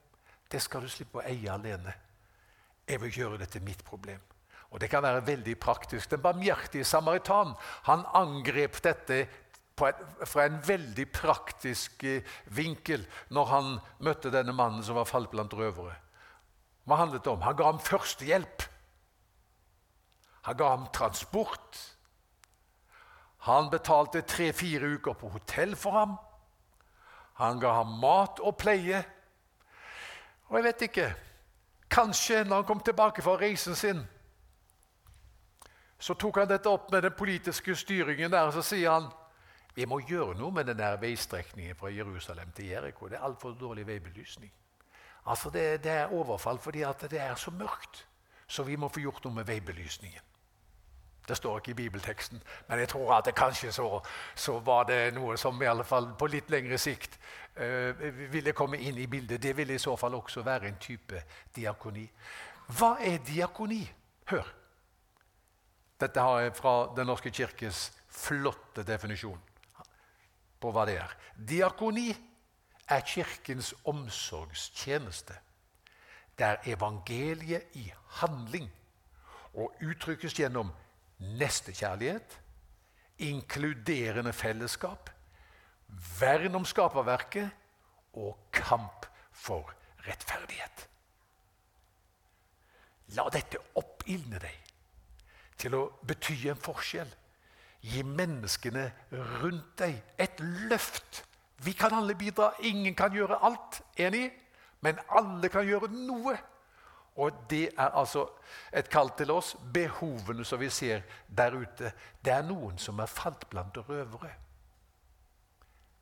Det 0.52 0.60
skal 0.62 0.84
du 0.84 0.90
slippe 0.92 1.22
å 1.22 1.24
eie 1.24 1.48
alene. 1.52 1.94
Jeg 2.88 3.00
vil 3.02 3.18
gjøre 3.22 3.38
det 3.40 3.48
til 3.54 3.64
mitt 3.64 3.84
problem. 3.88 4.20
Og 4.72 4.80
Det 4.80 4.90
kan 4.90 5.04
være 5.04 5.26
veldig 5.28 5.60
praktisk. 5.60 6.12
Den 6.12 6.22
barmhjertige 6.22 6.84
samaritan 6.84 7.56
han 7.88 8.04
angrep 8.14 8.82
dette 8.84 9.14
et, 9.82 10.02
fra 10.28 10.46
en 10.46 10.60
veldig 10.68 11.08
praktisk 11.12 12.04
eh, 12.04 12.28
vinkel 12.46 13.06
når 13.30 13.46
han 13.46 13.72
møtte 14.00 14.30
denne 14.30 14.54
mannen 14.54 14.84
som 14.84 15.00
var 15.00 15.10
falt 15.10 15.32
blant 15.32 15.54
røvere. 15.54 15.96
Hva 16.86 17.00
handlet 17.00 17.24
det 17.24 17.32
om? 17.32 17.42
Han 17.42 17.56
ga 17.58 17.72
ham 17.72 17.80
førstehjelp. 17.80 18.68
Han 20.48 20.58
ga 20.58 20.70
ham 20.76 20.88
transport. 20.94 21.80
Han 23.48 23.70
betalte 23.70 24.22
tre-fire 24.22 24.96
uker 24.98 25.14
på 25.18 25.30
hotell 25.34 25.76
for 25.76 25.98
ham. 25.98 26.16
Han 27.42 27.60
ga 27.60 27.74
ham 27.80 27.98
mat 28.00 28.40
og 28.40 28.58
pleie. 28.58 29.02
Og 30.50 30.58
jeg 30.60 30.68
vet 30.70 30.88
ikke 30.90 31.12
Kanskje 31.92 32.46
når 32.48 32.62
han 32.62 32.66
kom 32.66 32.80
tilbake 32.80 33.22
fra 33.22 33.34
reisen 33.36 33.76
sin, 33.76 33.98
så 36.00 36.14
tok 36.16 36.38
han 36.40 36.48
dette 36.48 36.70
opp 36.72 36.88
med 36.92 37.04
den 37.04 37.12
politiske 37.18 37.76
styringen 37.76 38.32
der, 38.32 38.48
og 38.48 38.54
så 38.56 38.64
sier 38.64 38.94
han 38.94 39.10
vi 39.76 39.86
må 39.88 40.02
gjøre 40.04 40.38
noe 40.40 40.52
med 40.56 40.68
den 40.68 40.82
veistrekningen 41.02 41.76
fra 41.80 41.92
Jerusalem 41.92 42.52
til 42.56 42.72
Jeriko. 42.72 43.08
Det 43.08 43.20
er 43.20 43.28
altfor 43.28 43.54
dårlig 43.60 43.86
veibelysning. 43.88 44.52
Altså 45.26 45.50
det, 45.50 45.84
det, 45.84 45.92
er 45.92 46.14
overfall 46.16 46.60
fordi 46.60 46.84
det 47.12 47.20
er 47.20 47.36
så 47.36 47.52
mørkt. 47.52 48.08
Så 48.48 48.64
vi 48.64 48.76
må 48.76 48.88
få 48.88 49.00
gjort 49.00 49.24
noe 49.24 49.34
med 49.34 49.48
veibelysningen. 49.48 50.31
Det 51.32 51.38
står 51.38 51.62
ikke 51.62 51.72
i 51.72 51.78
bibelteksten, 51.80 52.42
men 52.68 52.80
jeg 52.80 52.90
tror 52.92 53.14
at 53.16 53.26
det 53.26 53.32
kanskje 53.40 53.70
så, 53.72 53.86
så 54.36 54.58
var 54.60 54.90
det 54.90 55.14
noe 55.16 55.38
som 55.40 55.62
i 55.64 55.70
alle 55.72 55.86
fall 55.88 56.10
på 56.20 56.28
litt 56.28 56.50
lengre 56.52 56.76
sikt 56.76 57.16
uh, 57.56 58.02
ville 58.34 58.52
komme 58.52 58.82
inn 58.84 59.00
i 59.00 59.08
bildet. 59.08 59.40
Det 59.40 59.54
ville 59.56 59.78
i 59.78 59.80
så 59.80 59.96
fall 59.96 60.18
også 60.20 60.44
være 60.44 60.68
en 60.68 60.82
type 60.84 61.22
diakoni. 61.56 62.04
Hva 62.76 62.98
er 63.00 63.24
diakoni? 63.24 63.80
Hør. 64.34 64.52
Dette 66.04 66.28
har 66.28 66.44
jeg 66.44 66.58
fra 66.60 66.76
Den 66.98 67.08
norske 67.08 67.32
kirkes 67.32 67.80
flotte 68.12 68.84
definisjon 68.84 69.40
på 70.60 70.76
hva 70.76 70.84
det 70.90 71.00
er. 71.00 71.16
Diakoni 71.36 72.10
er 72.92 73.08
Kirkens 73.08 73.72
omsorgstjeneste. 73.88 75.40
Det 76.36 76.46
er 76.46 76.72
evangeliet 76.76 77.80
i 77.80 77.88
handling 78.20 78.68
og 79.54 79.80
uttrykkes 79.84 80.36
gjennom 80.36 80.72
nestekjærlighet, 81.22 82.38
inkluderende 83.22 84.34
fellesskap, 84.34 85.10
vern 86.20 86.56
om 86.56 86.66
skaperverket 86.66 87.50
og 88.14 88.38
kamp 88.52 89.06
for 89.32 89.74
rettferdighet. 90.08 90.88
La 93.18 93.28
dette 93.34 93.60
oppildne 93.78 94.40
deg 94.40 94.70
til 95.62 95.76
å 95.78 95.82
bety 96.08 96.38
en 96.50 96.60
forskjell. 96.60 97.10
Gi 97.82 98.04
menneskene 98.06 98.86
rundt 99.42 99.74
deg 99.82 99.98
et 100.22 100.42
løft. 100.70 101.24
Vi 101.66 101.74
kan 101.78 101.94
alle 101.98 102.16
bidra. 102.18 102.52
Ingen 102.66 102.96
kan 102.98 103.14
gjøre 103.14 103.42
alt, 103.46 103.82
enig? 103.98 104.30
Men 104.82 105.02
alle 105.18 105.50
kan 105.54 105.68
gjøre 105.68 105.92
noe. 105.94 106.38
Og 107.16 107.32
det 107.50 107.72
er 107.78 107.90
altså 107.90 108.26
et 108.74 108.90
kall 108.90 109.12
til 109.18 109.32
oss. 109.32 109.56
Behovene 109.74 110.46
som 110.46 110.60
vi 110.60 110.70
ser 110.70 111.02
der 111.28 111.56
ute. 111.56 111.92
Det 112.26 112.34
er 112.34 112.46
noen 112.48 112.78
som 112.80 113.00
er 113.00 113.12
falt 113.12 113.50
blant 113.50 113.78
røvere. 113.78 114.32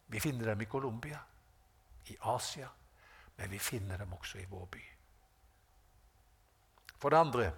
Vi 0.10 0.20
finner 0.20 0.46
dem 0.46 0.62
i 0.62 0.66
Colombia, 0.66 1.20
i 2.10 2.16
Asia, 2.22 2.68
men 3.38 3.52
vi 3.52 3.60
finner 3.60 3.98
dem 3.98 4.14
også 4.14 4.40
i 4.40 4.46
vår 4.50 4.66
by. 4.66 4.86
For 7.00 7.10
det 7.10 7.18
andre 7.18 7.52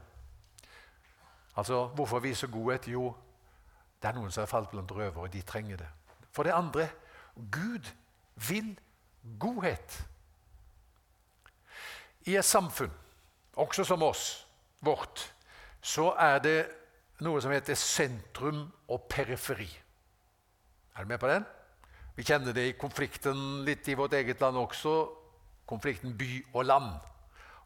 altså 1.55 1.87
Hvorfor 1.87 2.19
vise 2.19 2.47
godhet? 2.47 2.87
Jo, 2.87 3.15
det 4.01 4.09
er 4.09 4.13
noen 4.15 4.31
som 4.31 4.43
er 4.43 4.49
falt 4.49 4.69
blant 4.71 4.91
røvere, 4.91 5.27
og 5.27 5.33
de 5.33 5.41
trenger 5.41 5.77
det. 5.77 5.87
For 6.31 6.43
det 6.43 6.53
andre 6.55 6.87
Gud 7.51 7.91
vil 8.47 8.79
godhet. 9.39 10.07
I 12.25 12.35
et 12.35 12.45
samfunn 12.45 12.91
også 13.61 13.85
som 13.87 14.03
oss, 14.03 14.25
vårt, 14.81 15.23
så 15.81 16.11
er 16.19 16.39
det 16.41 16.59
noe 17.21 17.41
som 17.41 17.53
heter 17.53 17.77
sentrum 17.77 18.63
og 18.89 19.05
periferi. 19.09 19.69
Er 20.97 21.05
du 21.05 21.11
med 21.11 21.21
på 21.21 21.29
den? 21.29 21.45
Vi 22.17 22.25
kjenner 22.27 22.53
det 22.53 22.65
i 22.67 22.77
konflikten 22.77 23.61
litt 23.65 23.87
i 23.87 23.95
vårt 23.97 24.13
eget 24.17 24.41
land 24.41 24.57
også. 24.59 24.95
Konflikten 25.69 26.17
by 26.17 26.31
og 26.51 26.65
land. 26.65 26.89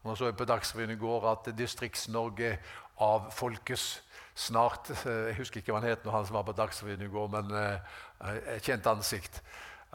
Nå 0.05 0.13
så 0.15 0.29
vi 0.29 0.37
på 0.37 0.45
Dagsrevyen 0.45 0.93
i 0.93 0.99
går 1.01 1.25
at 1.31 1.47
Distrikts-Norge 1.57 2.51
avfolkes 3.01 3.85
snart. 4.37 4.91
Jeg 5.05 5.37
husker 5.39 5.59
ikke 5.59 5.73
hva 5.73 5.81
han 5.81 5.89
het 5.89 6.05
når 6.05 6.19
han 6.19 6.27
som 6.27 6.37
var 6.37 6.45
på 6.45 6.55
Dagsrevyen 6.55 7.07
i 7.07 7.09
går, 7.09 7.31
men 7.33 7.55
et 8.53 8.67
kjent 8.67 8.85
ansikt. 8.91 9.41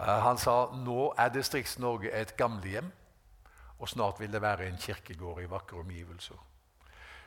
Han 0.00 0.40
sa 0.40 0.56
nå 0.74 1.12
er 1.20 1.30
Distrikts-Norge 1.34 2.10
et 2.10 2.34
gamlehjem. 2.40 2.90
Og 3.80 3.88
snart 3.88 4.20
vil 4.20 4.32
det 4.32 4.42
være 4.42 4.68
en 4.68 4.78
kirkegård 4.78 5.42
i 5.42 5.50
vakre 5.50 5.78
omgivelser. 5.80 6.36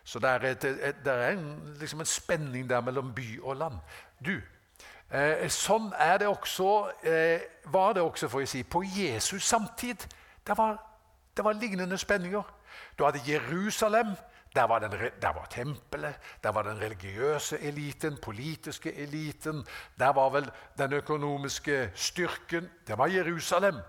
Så 0.04 0.20
det 0.20 0.30
er, 0.30 0.40
et, 0.40 0.64
et, 0.64 0.96
det 1.06 1.14
er 1.14 1.30
en, 1.30 1.76
liksom 1.80 2.00
en, 2.00 2.06
spenning 2.06 2.70
der 2.70 2.82
mellom 2.82 3.14
by 3.16 3.42
og 3.42 3.56
land. 3.56 3.78
Du, 4.26 4.36
eh, 5.10 5.48
sånn 5.50 5.94
er 5.98 6.18
det 6.20 6.28
også, 6.28 6.68
eh, 7.08 7.46
var 7.72 7.96
det 7.96 8.04
også 8.04 8.30
for 8.30 8.44
å 8.44 8.50
si, 8.50 8.64
på 8.64 8.84
Jesus 8.84 9.48
samtid. 9.48 10.04
Det 10.44 10.58
var, 10.58 10.78
det 11.38 11.46
var 11.46 11.58
lignende 11.58 11.98
spenninger. 11.98 12.44
Du 13.00 13.06
hadde 13.06 13.24
Jerusalem. 13.26 14.16
Der 14.54 14.68
var, 14.70 14.80
den, 14.80 14.92
der 15.22 15.34
var, 15.34 15.48
tempelet, 15.50 16.16
der 16.44 16.52
var 16.54 16.62
den 16.62 16.78
religiøse 16.78 17.58
eliten, 17.60 18.20
politiske 18.22 18.94
eliten. 18.94 19.64
Der 19.98 20.14
var 20.14 20.30
vel 20.30 20.52
den 20.78 20.94
økonomiske 20.94 21.92
styrken. 21.96 22.70
Det 22.88 22.98
var 22.98 23.08
Jerusalem. 23.08 23.80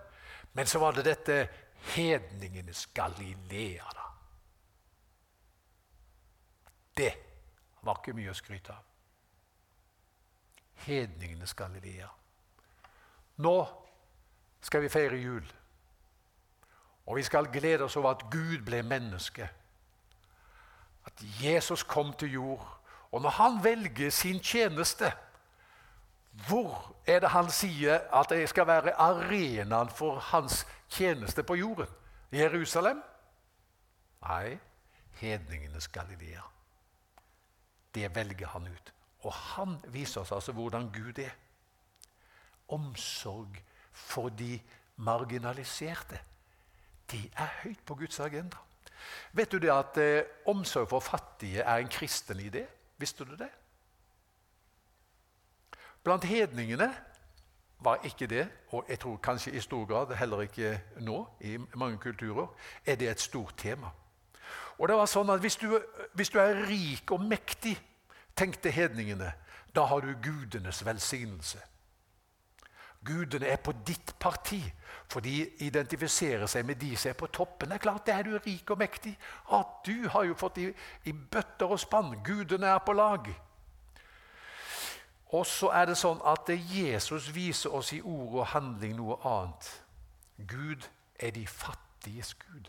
Men 0.54 0.66
så 0.66 0.78
var 0.78 0.92
det 0.92 1.04
dette 1.04 1.48
hedningenes 1.92 2.86
Galilea, 2.94 3.84
da. 3.94 4.08
Det 6.96 7.12
var 7.82 7.98
ikke 8.00 8.14
mye 8.16 8.32
å 8.32 8.36
skryte 8.38 8.72
av. 8.72 8.84
Hedningenes 10.84 11.54
Galilea. 11.54 12.08
Nå 13.44 13.56
skal 14.64 14.84
vi 14.84 14.92
feire 14.92 15.18
jul. 15.18 15.44
Og 17.06 17.16
vi 17.16 17.22
skal 17.22 17.50
glede 17.52 17.84
oss 17.84 17.96
over 17.96 18.14
at 18.14 18.24
Gud 18.30 18.64
ble 18.64 18.82
menneske. 18.82 19.48
At 21.04 21.24
Jesus 21.42 21.82
kom 21.82 22.12
til 22.12 22.32
jord. 22.32 22.64
Og 23.12 23.22
når 23.22 23.30
han 23.30 23.64
velger 23.64 24.10
sin 24.10 24.40
tjeneste, 24.40 25.12
hvor 26.34 26.96
er 27.06 27.20
det 27.20 27.30
han 27.30 27.50
sier 27.50 28.08
at 28.12 28.30
det 28.32 28.48
skal 28.50 28.66
være 28.66 28.96
arenaen 29.00 29.90
for 29.90 30.18
hans 30.32 30.64
tjeneste 30.90 31.42
på 31.42 31.54
jorden? 31.54 31.90
Jerusalem? 32.32 33.02
Nei, 34.24 34.58
hedningenes 35.20 35.88
Galilea. 35.88 36.42
Det 37.94 38.14
velger 38.14 38.46
han 38.46 38.66
ut. 38.66 38.92
Og 39.24 39.32
han 39.32 39.78
viser 39.88 40.20
oss 40.20 40.32
altså 40.32 40.52
hvordan 40.52 40.90
Gud 40.92 41.18
er. 41.18 41.32
Omsorg 42.68 43.60
for 43.92 44.28
de 44.28 44.58
marginaliserte. 44.96 46.18
De 47.10 47.30
er 47.36 47.60
høyt 47.62 47.84
på 47.86 47.94
Guds 47.94 48.20
agenda. 48.20 48.58
Vet 49.32 49.52
du 49.52 49.58
det 49.58 49.70
at 49.70 49.98
eh, 50.00 50.24
omsorg 50.46 50.88
for 50.88 51.00
fattige 51.00 51.62
er 51.62 51.76
en 51.76 51.88
kristen 51.88 52.40
idé? 52.40 52.64
Visste 52.98 53.24
du 53.24 53.36
det? 53.36 53.50
Blant 56.04 56.24
hedningene 56.24 56.94
var 57.80 58.00
ikke 58.04 58.26
det, 58.26 58.48
og 58.72 58.84
jeg 58.88 58.98
tror 59.00 59.16
kanskje 59.16 59.52
i 59.52 59.60
stor 59.60 59.84
grad 59.86 60.14
heller 60.16 60.40
ikke 60.40 60.80
nå, 61.00 61.26
i 61.40 61.56
mange 61.74 61.98
kulturer, 61.98 62.46
er 62.86 62.96
det 62.96 63.08
et 63.10 63.20
stort 63.20 63.54
tema. 63.56 63.90
Og 64.78 64.88
det 64.88 64.96
var 64.96 65.06
sånn 65.06 65.30
at 65.30 65.40
Hvis 65.40 65.56
du, 65.56 65.80
hvis 66.14 66.30
du 66.30 66.38
er 66.38 66.66
rik 66.68 67.10
og 67.10 67.22
mektig, 67.24 67.76
tenkte 68.36 68.70
hedningene, 68.70 69.32
da 69.74 69.84
har 69.84 70.00
du 70.00 70.14
gudenes 70.22 70.84
velsignelse. 70.86 71.58
Gudene 73.04 73.46
er 73.46 73.56
på 73.56 73.72
ditt 73.86 74.14
parti, 74.18 74.62
for 75.08 75.20
de 75.20 75.48
identifiserer 75.60 76.46
seg 76.46 76.64
med 76.66 76.80
de 76.80 76.96
som 76.96 77.10
er 77.10 77.18
på 77.18 77.26
toppen. 77.26 77.68
Det 77.68 77.74
er 77.74 77.82
klart, 77.82 78.06
det 78.06 78.14
er 78.14 78.22
du 78.22 78.38
rik 78.38 78.70
og 78.70 78.78
mektig. 78.80 79.12
At 79.52 79.82
du 79.86 80.08
har 80.08 80.24
jo 80.24 80.34
fått 80.34 80.58
i, 80.58 80.70
i 81.04 81.12
bøtter 81.12 81.68
og 81.68 81.80
spann. 81.80 82.14
Gudene 82.24 82.72
er 82.72 82.80
på 82.86 82.92
lag. 82.96 83.28
Og 85.34 85.46
så 85.50 85.72
er 85.74 85.88
det 85.90 85.96
sånn 85.98 86.20
at 86.30 86.50
Jesus 86.70 87.32
viser 87.34 87.72
oss 87.74 87.90
i 87.96 87.98
ord 88.00 88.36
og 88.36 88.52
handling 88.52 88.92
noe 88.94 89.16
annet. 89.26 89.70
Gud 90.38 90.86
er 91.18 91.32
de 91.34 91.42
fattiges 91.50 92.34
Gud. 92.38 92.68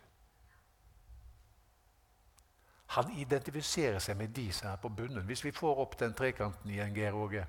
Han 2.95 3.11
identifiserer 3.19 3.99
seg 3.99 4.17
med 4.17 4.33
de 4.33 4.47
som 4.53 4.71
er 4.71 4.79
på 4.81 4.89
bunnen. 4.89 5.25
Hvis 5.29 5.43
vi 5.45 5.51
får 5.53 5.81
opp 5.83 5.97
den 5.99 6.15
trekanten 6.17 6.71
igjen, 6.71 6.95
Geir 6.95 7.17
Åge 7.17 7.43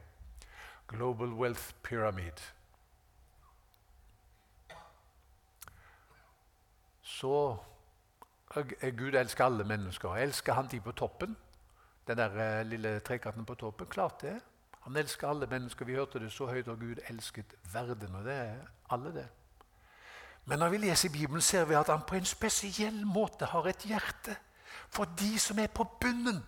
Global 0.89 1.33
Wealth 1.39 1.73
Pyramid. 1.87 2.43
Så 7.03 7.57
Gud 8.99 9.15
elsker 9.15 9.45
alle 9.45 9.65
mennesker. 9.65 10.17
Elsker 10.17 10.59
han 10.59 10.69
de 10.69 10.81
på 10.81 10.93
toppen? 10.93 11.37
Den 12.07 12.21
der 12.21 12.37
eh, 12.43 12.67
lille 12.67 12.99
trekanten 13.01 13.49
på 13.49 13.55
toppen? 13.55 13.87
Klart 13.87 14.21
det. 14.21 14.37
Han 14.87 14.97
elsker 14.97 15.29
alle 15.29 15.47
mennesker. 15.51 15.85
Vi 15.85 15.95
hørte 15.95 16.21
det 16.23 16.33
så 16.33 16.47
høyt, 16.47 16.69
og 16.69 16.79
Gud 16.79 17.01
elsket 17.11 17.55
verden. 17.73 18.15
Og 18.15 18.25
det 18.25 18.35
er 18.35 18.59
alle 18.91 19.15
det. 19.15 19.27
Men 20.45 20.59
når 20.59 20.69
vi 20.69 20.77
leser 20.77 21.11
Bibelen, 21.13 21.43
ser 21.43 21.65
vi 21.65 21.75
at 21.75 21.91
han 21.91 22.05
på 22.07 22.15
en 22.15 22.25
spesiell 22.25 23.01
måte 23.07 23.49
har 23.51 23.67
et 23.67 23.83
hjerte 23.83 24.37
for 24.95 25.11
de 25.19 25.39
som 25.43 25.59
er 25.59 25.67
på 25.67 25.85
bunnen. 26.01 26.39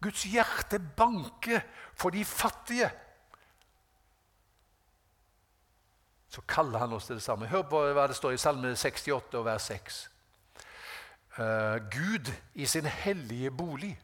Guds 0.00 0.22
hjerte 0.22 0.78
banker 0.96 1.60
for 1.94 2.14
de 2.14 2.24
fattige. 2.24 2.90
Så 6.28 6.46
kaller 6.46 6.78
han 6.78 6.92
oss 6.92 7.06
til 7.06 7.18
det 7.18 7.26
samme. 7.26 7.50
Hør 7.50 7.62
på 7.62 7.82
hva 7.90 8.06
det 8.06 8.16
står 8.16 8.36
i 8.36 8.38
Salme 8.38 8.76
68, 8.76 9.44
vers 9.44 9.62
6. 9.62 10.10
Uh, 11.38 11.44
eh, 11.44 11.76
Gud 11.90 12.30
i 12.54 12.66
sin 12.66 12.86
hellige 12.86 13.50
bolig 13.50 13.96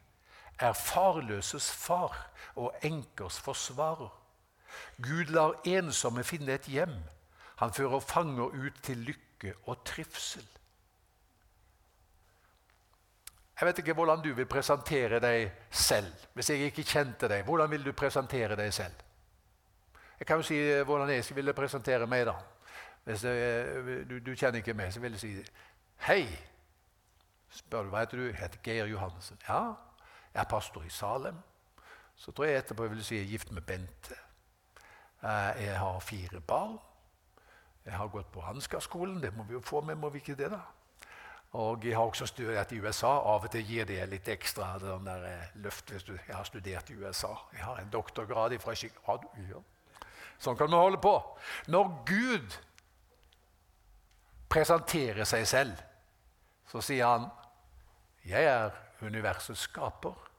er 0.61 0.73
farløses 0.73 1.71
far 1.73 2.17
og 2.55 2.75
enkers 2.83 3.41
forsvarer. 3.41 4.11
Gud 5.03 5.33
lar 5.35 5.57
ensomme 5.67 6.25
finne 6.25 6.55
et 6.55 6.69
hjem. 6.71 6.95
Han 7.61 7.73
fører 7.73 8.01
fanger 8.01 8.45
ut 8.45 8.83
til 8.83 8.99
lykke 9.11 9.55
og 9.67 9.85
trivsel. 9.85 10.47
Jeg 13.61 13.67
vet 13.67 13.79
ikke 13.79 13.93
hvordan 13.93 14.23
du 14.25 14.33
vil 14.35 14.47
presentere 14.49 15.21
deg 15.21 15.51
selv. 15.71 16.13
Hvis 16.35 16.51
jeg 16.51 16.71
ikke 16.71 16.83
kjente 16.83 17.29
deg, 17.29 17.45
hvordan 17.45 17.71
vil 17.71 17.85
du 17.85 17.93
presentere 17.93 18.57
deg 18.57 18.73
selv? 18.73 18.95
Jeg 20.19 20.27
kan 20.27 20.37
jo 20.37 20.43
si 20.43 20.57
eh, 20.57 20.85
hvordan 20.85 21.11
jeg 21.11 21.25
ville 21.37 21.53
presentere 21.53 22.07
meg. 22.07 22.27
da. 22.27 22.35
Hvis 23.05 23.25
jeg, 23.25 24.09
du, 24.11 24.19
du, 24.19 24.35
kjenner 24.35 24.59
ikke 24.61 24.75
meg, 24.75 24.93
så 24.93 25.01
vil 25.01 25.13
jeg 25.13 25.21
si 25.21 25.35
Hei! 26.07 26.25
Spør 27.51 27.83
du 27.83 27.93
hva 27.93 28.05
heter 28.05 28.17
du? 28.17 28.27
Jeg 28.31 28.37
heter 28.39 28.61
Geir 28.65 28.87
Johannessen. 28.87 29.39
Ja, 29.49 29.75
jeg 30.35 30.41
er 30.41 30.51
pastor 30.51 30.83
i 30.83 30.89
Salem. 30.89 31.37
Så 32.17 32.33
tror 32.33 32.45
jeg 32.45 32.59
etterpå 32.59 32.85
jeg 32.85 32.91
vil 32.91 33.05
si 33.05 33.17
jeg 33.17 33.25
er 33.25 33.31
gift 33.31 33.51
med 33.51 33.63
Bente. 33.63 34.17
Eh, 35.23 35.65
jeg 35.65 35.79
har 35.79 36.01
fire 36.01 36.41
barn. 36.41 36.79
Jeg 37.85 37.93
har 37.93 38.09
gått 38.09 38.33
på 38.33 38.43
Ansgar-skolen. 38.45 39.23
Det 39.23 39.33
må 39.37 39.43
vi 39.49 39.57
jo 39.57 39.61
få 39.65 39.81
med, 39.81 39.95
må 39.95 40.09
vi 40.09 40.19
ikke 40.19 40.35
det? 40.35 40.51
da? 40.51 40.61
Og 41.53 41.85
jeg 41.85 41.97
har 41.97 42.05
også 42.05 42.27
studert 42.27 42.73
i 42.73 42.81
USA. 42.81 43.07
Av 43.07 43.45
og 43.45 43.51
til 43.51 43.65
gir 43.67 43.89
det 43.89 44.05
litt 44.09 44.29
ekstra 44.29 44.77
den 44.79 45.09
der 45.09 45.25
eh, 45.27 45.57
løft 45.65 45.91
hvis 45.91 46.05
du 46.07 46.13
Jeg 46.13 46.37
har 46.37 46.45
studert 46.45 46.91
i 46.91 46.95
USA. 46.95 47.35
Jeg 47.53 47.65
har 47.65 47.81
en 47.81 47.91
doktorgrad 47.91 48.59
fra 48.61 48.75
Chicago. 48.75 49.33
Ja. 49.49 49.63
Sånn 50.39 50.57
kan 50.57 50.71
vi 50.71 50.77
holde 50.77 51.01
på. 51.03 51.17
Når 51.69 51.91
Gud 52.07 52.55
presenterer 54.49 55.25
seg 55.25 55.47
selv, 55.47 55.83
så 56.71 56.81
sier 56.81 57.07
han 57.07 57.31
'Jeg 58.25 58.45
er 58.45 58.71
universets 59.07 59.61
skaper' 59.61 60.31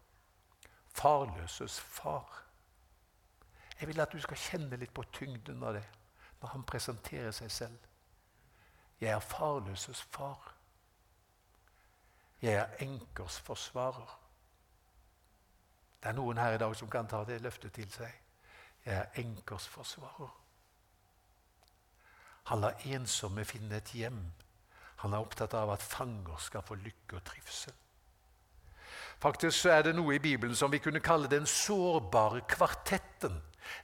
farløses 0.91 1.79
far. 1.79 2.43
Jeg 3.79 3.87
vil 3.87 3.99
at 3.99 4.11
du 4.13 4.21
skal 4.21 4.37
kjenne 4.37 4.77
litt 4.77 4.93
på 4.93 5.03
tyngden 5.13 5.63
av 5.63 5.73
det 5.73 5.85
når 6.41 6.53
han 6.55 6.65
presenterer 6.65 7.31
seg 7.31 7.51
selv. 7.51 7.77
Jeg 9.01 9.09
er 9.15 9.19
farløses 9.19 10.01
far. 10.01 10.51
Jeg 12.41 12.53
er 12.53 12.83
enkers 12.85 13.39
forsvarer. 13.39 14.17
Det 16.01 16.09
er 16.09 16.17
noen 16.17 16.37
her 16.37 16.55
i 16.55 16.61
dag 16.61 16.75
som 16.75 16.89
kan 16.89 17.07
ta 17.07 17.23
det 17.25 17.41
løftet 17.41 17.73
til 17.73 17.89
seg. 17.93 18.13
Jeg 18.85 18.97
er 18.97 19.21
enkers 19.21 19.67
forsvarer. 19.69 20.31
Han 22.49 22.61
lar 22.61 22.81
ensomme 22.89 23.45
finne 23.45 23.77
et 23.77 23.93
hjem. 23.93 24.23
Han 25.05 25.13
er 25.13 25.21
opptatt 25.21 25.53
av 25.53 25.69
at 25.73 25.85
fanger 25.85 26.41
skal 26.41 26.65
få 26.65 26.75
lykke 26.81 27.19
og 27.19 27.25
trivsel. 27.25 27.73
Faktisk 29.21 29.65
er 29.69 29.83
det 29.85 29.93
noe 29.95 30.15
i 30.15 30.21
Bibelen 30.23 30.55
som 30.57 30.71
vi 30.73 30.79
kunne 30.81 30.99
kalle 31.03 31.29
den 31.29 31.45
sårbare 31.45 32.41
kvartetten. 32.49 33.35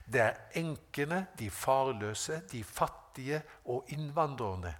Det 0.04 0.20
er 0.20 0.40
enkene, 0.58 1.26
de 1.38 1.50
farløse, 1.50 2.40
de 2.52 2.64
fattige 2.64 3.42
og 3.64 3.84
innvandrerne. 3.94 4.74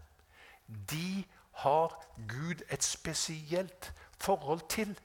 De 0.66 1.24
har 1.62 1.94
Gud 2.28 2.64
et 2.70 2.82
spesielt 2.82 3.92
forhold 4.18 4.60
til. 4.68 4.98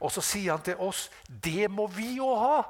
Og 0.00 0.12
så 0.12 0.24
sier 0.24 0.54
han 0.54 0.64
til 0.64 0.80
oss 0.80 1.10
det 1.28 1.68
må 1.70 1.86
vi 1.86 2.14
jo 2.16 2.30
ha. 2.38 2.62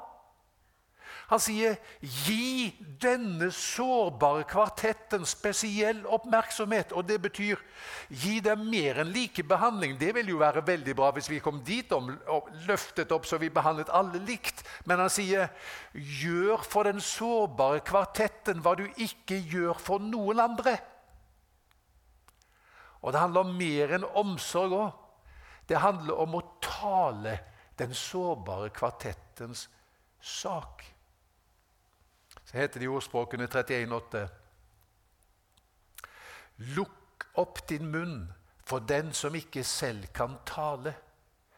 Han 1.27 1.41
sier, 1.41 1.77
'Gi 2.01 2.75
denne 3.01 3.49
sårbare 3.51 4.43
kvartetten 4.45 5.25
spesiell 5.25 6.03
oppmerksomhet.' 6.05 6.93
Og 6.93 7.07
det 7.07 7.17
betyr 7.21 7.61
gi 8.09 8.39
dem 8.45 8.67
mer 8.69 9.01
enn 9.01 9.09
likebehandling. 9.13 9.97
Det 9.97 10.13
vil 10.15 10.29
jo 10.29 10.37
være 10.37 10.65
veldig 10.67 10.95
bra 10.95 11.09
hvis 11.15 11.29
vi 11.29 11.41
kom 11.41 11.63
dit 11.65 11.91
om, 11.91 12.11
og 12.29 12.51
løftet 12.67 13.11
opp 13.11 13.25
så 13.25 13.39
vi 13.41 13.49
behandlet 13.49 13.89
alle 13.89 14.21
likt. 14.21 14.61
Men 14.85 15.01
han 15.01 15.09
sier, 15.09 15.49
'Gjør 15.93 16.61
for 16.61 16.83
den 16.83 17.01
sårbare 17.01 17.81
kvartetten 17.81 18.61
hva 18.61 18.75
du 18.77 18.85
ikke 18.95 19.41
gjør 19.41 19.73
for 19.81 19.97
noen 19.99 20.39
andre'. 20.39 20.77
Og 23.01 23.13
det 23.13 23.21
handler 23.21 23.45
om 23.45 23.57
mer 23.57 23.97
enn 23.97 24.05
omsorg 24.17 24.73
òg. 24.73 24.93
Det 25.69 25.81
handler 25.81 26.21
om 26.21 26.37
å 26.37 26.45
tale 26.61 27.39
den 27.77 27.93
sårbare 27.93 28.69
kvartettens 28.69 29.67
sak. 30.21 30.94
Så 32.45 32.57
heter 32.57 32.79
det 32.79 32.85
i 32.85 32.93
ordspråkene 32.93 33.47
31,8.: 33.47 34.27
Lukk 36.75 37.25
opp 37.41 37.67
din 37.69 37.89
munn 37.91 38.33
for 38.65 38.79
den 38.79 39.13
som 39.13 39.35
ikke 39.35 39.63
selv 39.63 40.05
kan 40.13 40.37
tale. 40.45 40.95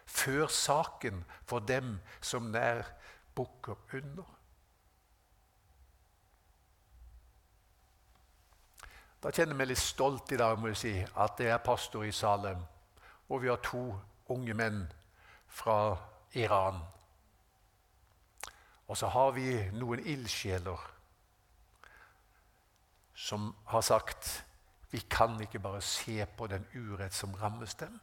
Før 0.06 0.48
saken 0.48 1.26
for 1.46 1.60
dem 1.60 2.00
som 2.22 2.52
nær 2.52 2.86
bukker 3.36 3.76
under. 3.94 4.24
Da 9.24 9.32
kjenner 9.34 9.52
jeg 9.52 9.60
meg 9.60 9.68
litt 9.68 9.82
stolt 9.84 10.32
i 10.32 10.40
dag 10.40 10.60
må 10.60 10.72
jeg 10.72 10.80
si, 10.80 10.94
at 11.04 11.40
jeg 11.44 11.52
er 11.52 11.64
pastor 11.66 12.06
i 12.08 12.12
Salem. 12.12 12.62
Og 13.28 13.42
vi 13.44 13.50
har 13.52 13.60
to 13.66 13.90
unge 14.32 14.54
menn 14.56 14.86
fra 15.48 15.98
Iran 16.40 16.80
og 18.88 18.98
så 18.98 19.08
har 19.12 19.32
vi 19.36 19.52
noen 19.76 20.00
ildsjeler 20.00 20.84
som 23.18 23.50
har 23.66 23.82
sagt 23.82 24.44
vi 24.90 25.00
kan 25.10 25.36
ikke 25.42 25.60
bare 25.60 25.82
se 25.82 26.26
på 26.38 26.48
den 26.48 26.66
urett 26.76 27.14
som 27.14 27.34
rammes 27.36 27.76
dem. 27.76 28.00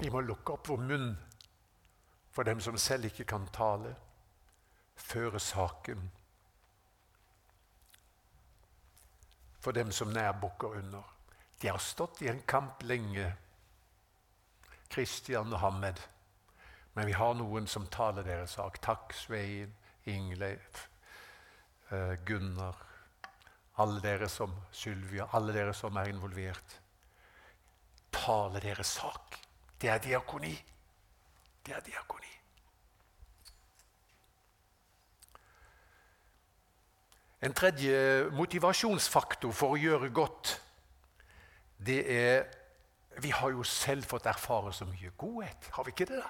Vi 0.00 0.08
må 0.10 0.20
lukke 0.20 0.52
opp 0.52 0.68
vår 0.68 0.80
munn 0.80 1.10
for 2.32 2.48
dem 2.48 2.60
som 2.60 2.78
selv 2.80 3.08
ikke 3.08 3.24
kan 3.28 3.44
tale, 3.52 3.94
føre 4.96 5.40
saken 5.40 6.08
for 9.60 9.76
dem 9.76 9.92
som 9.92 10.12
nær 10.12 10.32
bukker 10.40 10.78
under. 10.78 11.04
De 11.62 11.68
har 11.68 11.78
stått 11.78 12.22
i 12.22 12.28
en 12.32 12.42
kamp 12.48 12.82
lenge 12.82 13.32
Kristian 14.90 15.52
og 15.52 15.60
Hamed. 15.60 16.00
Men 16.94 17.06
vi 17.06 17.12
har 17.12 17.34
noen 17.36 17.66
som 17.68 17.86
taler 17.92 18.24
deres 18.24 18.56
sak. 18.56 18.80
Takk, 18.84 19.12
Svein, 19.12 19.74
Ingleif, 20.08 20.86
eh, 21.90 22.14
Gunnar, 22.24 22.78
alle 23.76 24.00
dere 24.00 24.28
som 24.32 24.54
Sylvia, 24.72 25.28
alle 25.32 25.52
dere 25.52 25.74
som 25.74 25.96
er 25.96 26.08
involvert. 26.08 26.78
Tale 28.12 28.60
deres 28.60 28.96
sak. 28.96 29.36
Det 29.80 29.90
er 29.92 29.98
diakoni. 29.98 30.54
Det 31.66 31.74
er 31.74 31.84
diakoni. 31.84 32.32
En 37.42 37.52
tredje 37.54 38.30
motivasjonsfaktor 38.32 39.52
for 39.52 39.74
å 39.74 39.78
gjøre 39.78 40.08
godt, 40.10 40.56
det 41.76 42.00
er 42.10 42.46
vi 43.22 43.30
har 43.30 43.50
jo 43.50 43.62
selv 43.62 44.04
fått 44.04 44.26
erfare 44.26 44.72
så 44.72 44.84
mye 44.88 45.12
godhet. 45.18 45.70
Har 45.72 45.84
vi 45.84 45.94
ikke 45.94 46.08
det? 46.10 46.20
da? 46.20 46.28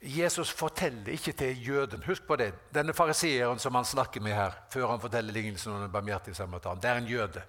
Jesus 0.00 0.50
forteller 0.50 1.12
ikke 1.12 1.32
til 1.36 1.66
jøden 1.66 2.02
Husk 2.06 2.24
på 2.26 2.36
det. 2.40 2.54
Denne 2.74 2.94
fariseeren 2.96 3.58
som 3.58 3.74
han 3.74 3.84
snakker 3.84 4.20
med 4.24 4.32
her, 4.32 4.54
før 4.72 4.94
han 4.94 5.00
forteller 5.00 5.32
lignelsen 5.32 5.72
om 5.72 5.82
den 5.82 5.92
barmhjertige 5.92 6.34
samaritan, 6.34 6.80
det 6.80 6.90
er 6.90 6.96
en 6.96 7.10
jøde. 7.10 7.42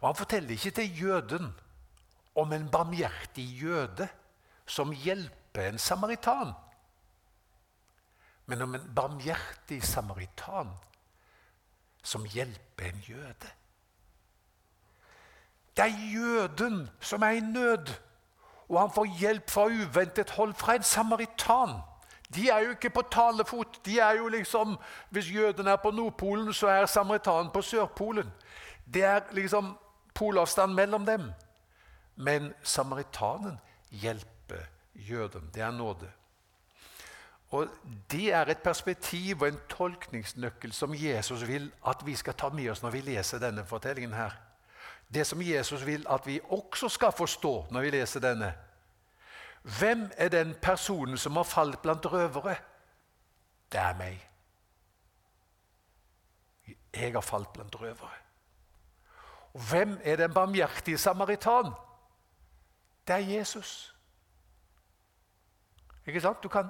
Og 0.00 0.08
Han 0.08 0.16
forteller 0.16 0.50
ikke 0.50 0.70
til 0.70 1.02
jøden 1.02 1.54
om 2.34 2.52
en 2.52 2.68
barmhjertig 2.70 3.44
jøde 3.62 4.08
som 4.66 4.92
hjelper 4.92 5.68
en 5.68 5.78
samaritan, 5.78 6.52
men 8.46 8.62
om 8.62 8.74
en 8.74 8.94
barmhjertig 8.94 9.82
samaritan 9.82 10.70
som 12.02 12.24
hjelper 12.24 12.84
en 12.84 13.04
jøde. 13.08 13.50
Det 15.76 15.84
er 15.84 16.10
jøden 16.14 16.90
som 17.00 17.22
er 17.22 17.28
i 17.28 17.40
nød, 17.40 17.86
og 18.68 18.80
han 18.80 18.90
får 18.90 19.18
hjelp 19.18 19.50
fra 19.50 19.66
uventet 19.66 20.30
hold 20.30 20.54
fra 20.54 20.74
en 20.74 20.82
samaritan. 20.82 21.80
De 22.34 22.48
er 22.48 22.58
jo 22.58 22.70
ikke 22.70 22.90
på 22.90 23.02
talefot. 23.10 23.86
De 23.86 23.98
er 23.98 24.12
jo 24.12 24.28
liksom, 24.28 24.78
Hvis 25.10 25.34
jøden 25.34 25.66
er 25.66 25.76
på 25.76 25.90
Nordpolen, 25.90 26.52
så 26.52 26.66
er 26.66 26.86
samaritanen 26.86 27.50
på 27.50 27.62
Sørpolen. 27.62 28.32
Det 28.94 29.04
er 29.04 29.20
liksom 29.32 29.78
polavstand 30.14 30.74
mellom 30.74 31.06
dem. 31.06 31.32
Men 32.16 32.54
samaritanen 32.62 33.58
hjelper 33.90 34.64
jøden. 34.94 35.50
Det 35.54 35.62
er 35.62 35.70
nåde. 35.70 36.10
Og 37.50 37.68
Det 38.10 38.32
er 38.32 38.46
et 38.46 38.58
perspektiv 38.58 39.42
og 39.42 39.48
en 39.48 39.60
tolkningsnøkkel 39.68 40.72
som 40.72 40.94
Jesus 40.94 41.46
vil 41.48 41.72
at 41.86 42.06
vi 42.06 42.14
skal 42.14 42.34
ta 42.34 42.48
med 42.48 42.70
oss 42.70 42.82
når 42.82 42.90
vi 42.90 43.00
leser 43.00 43.38
denne 43.38 43.64
fortellingen. 43.64 44.12
her 44.12 44.30
det 45.14 45.26
som 45.26 45.42
Jesus 45.42 45.86
vil 45.86 46.06
at 46.08 46.26
vi 46.26 46.40
også 46.50 46.88
skal 46.88 47.12
forstå 47.12 47.66
når 47.70 47.80
vi 47.80 47.90
leser 47.90 48.20
denne. 48.20 48.54
Hvem 49.62 50.10
er 50.16 50.28
den 50.28 50.54
personen 50.62 51.18
som 51.18 51.36
har 51.36 51.46
falt 51.46 51.82
blant 51.82 52.06
røvere? 52.06 52.56
Det 53.72 53.80
er 53.80 53.94
meg. 53.96 54.28
Jeg 56.94 57.12
har 57.12 57.20
falt 57.20 57.52
blant 57.52 57.80
røvere. 57.80 58.18
Og 59.52 59.60
hvem 59.60 60.00
er 60.02 60.16
den 60.16 60.34
barmhjertige 60.34 60.98
samaritan? 60.98 61.72
Det 63.06 63.14
er 63.14 63.18
Jesus. 63.38 63.94
Ikke 66.06 66.20
sant? 66.20 66.42
Du 66.42 66.48
kan, 66.48 66.68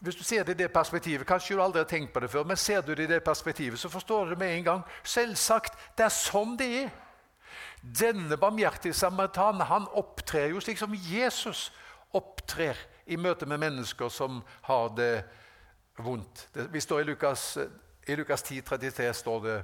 hvis 0.00 0.16
du 0.16 0.24
ser 0.24 0.42
det 0.42 0.54
i 0.54 0.62
det 0.62 0.72
perspektivet, 0.72 1.26
Kanskje 1.26 1.54
du 1.54 1.62
aldri 1.62 1.78
har 1.78 1.84
tenkt 1.84 2.12
på 2.12 2.20
det 2.20 2.30
før, 2.30 2.44
men 2.44 2.56
ser 2.56 2.80
du 2.80 2.94
det 2.94 3.04
i 3.04 3.12
det 3.12 3.24
perspektivet, 3.24 3.78
så 3.78 3.88
forstår 3.88 4.24
du 4.24 4.30
det 4.30 4.38
med 4.38 4.56
en 4.56 4.64
gang. 4.64 4.82
Selvsagt, 5.04 5.78
det 5.98 6.04
er 6.04 6.14
sånn 6.14 6.56
det 6.58 6.68
er. 6.82 6.90
Denne 7.82 8.36
barmhjertige 8.36 8.94
samaritan 8.94 9.60
han 9.60 9.88
opptrer 9.94 10.50
jo 10.50 10.60
slik 10.60 10.78
som 10.80 10.94
Jesus 10.94 11.70
opptrer 12.16 12.78
i 13.06 13.18
møte 13.20 13.46
med 13.46 13.60
mennesker 13.62 14.10
som 14.10 14.40
har 14.66 14.88
det 14.96 15.24
vondt. 16.02 16.48
Det, 16.52 16.80
står 16.82 17.00
I 17.00 17.04
Lukas, 17.10 17.58
i 18.06 18.16
Lukas 18.16 18.42
10, 18.42 18.62
33 18.62 19.12
står 19.14 19.40
det 19.44 19.56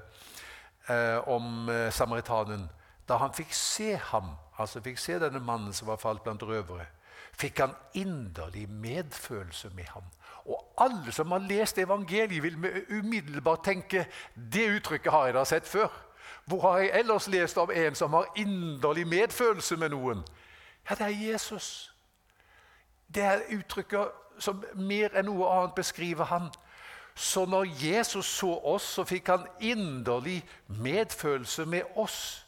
eh, 0.88 1.18
om 1.28 1.68
eh, 1.68 1.90
samaritanen. 1.92 2.68
Da 3.08 3.18
han 3.20 3.34
fikk 3.34 3.52
se 3.56 3.96
ham, 4.12 4.34
altså 4.56 4.82
fikk 4.84 5.00
se 5.00 5.18
denne 5.20 5.42
mannen 5.42 5.74
som 5.74 5.90
var 5.90 6.00
falt 6.00 6.22
blant 6.24 6.42
røvere, 6.46 6.86
fikk 7.36 7.64
han 7.64 7.74
inderlig 7.98 8.68
medfølelse 8.70 9.72
med 9.74 9.90
ham. 9.92 10.06
Og 10.46 10.58
alle 10.82 11.12
som 11.14 11.30
har 11.34 11.44
lest 11.46 11.78
evangeliet, 11.78 12.42
vil 12.42 12.56
umiddelbart 12.90 13.64
tenke 13.64 14.06
det 14.34 14.68
uttrykket 14.78 15.12
har 15.12 15.28
jeg 15.28 15.36
da 15.36 15.44
sett 15.48 15.68
før. 15.68 15.90
Hvor 16.44 16.60
har 16.60 16.78
jeg 16.78 16.90
ellers 16.98 17.28
lest 17.28 17.58
om 17.58 17.70
en 17.70 17.94
som 17.94 18.12
har 18.12 18.26
inderlig 18.36 19.06
medfølelse 19.06 19.76
med 19.76 19.88
noen? 19.94 20.24
Ja, 20.90 20.94
det 20.94 21.06
er 21.06 21.32
Jesus. 21.32 21.94
Det 23.14 23.22
er 23.22 23.46
uttrykket 23.54 24.08
som 24.38 24.64
mer 24.74 25.14
enn 25.14 25.28
noe 25.28 25.48
annet 25.52 25.74
beskriver 25.76 26.24
han. 26.24 26.50
Så 27.14 27.44
når 27.46 27.68
Jesus 27.84 28.26
så 28.26 28.54
oss, 28.64 28.82
så 28.96 29.04
fikk 29.04 29.28
han 29.28 29.46
inderlig 29.60 30.40
medfølelse 30.66 31.66
med 31.66 31.82
oss. 31.96 32.46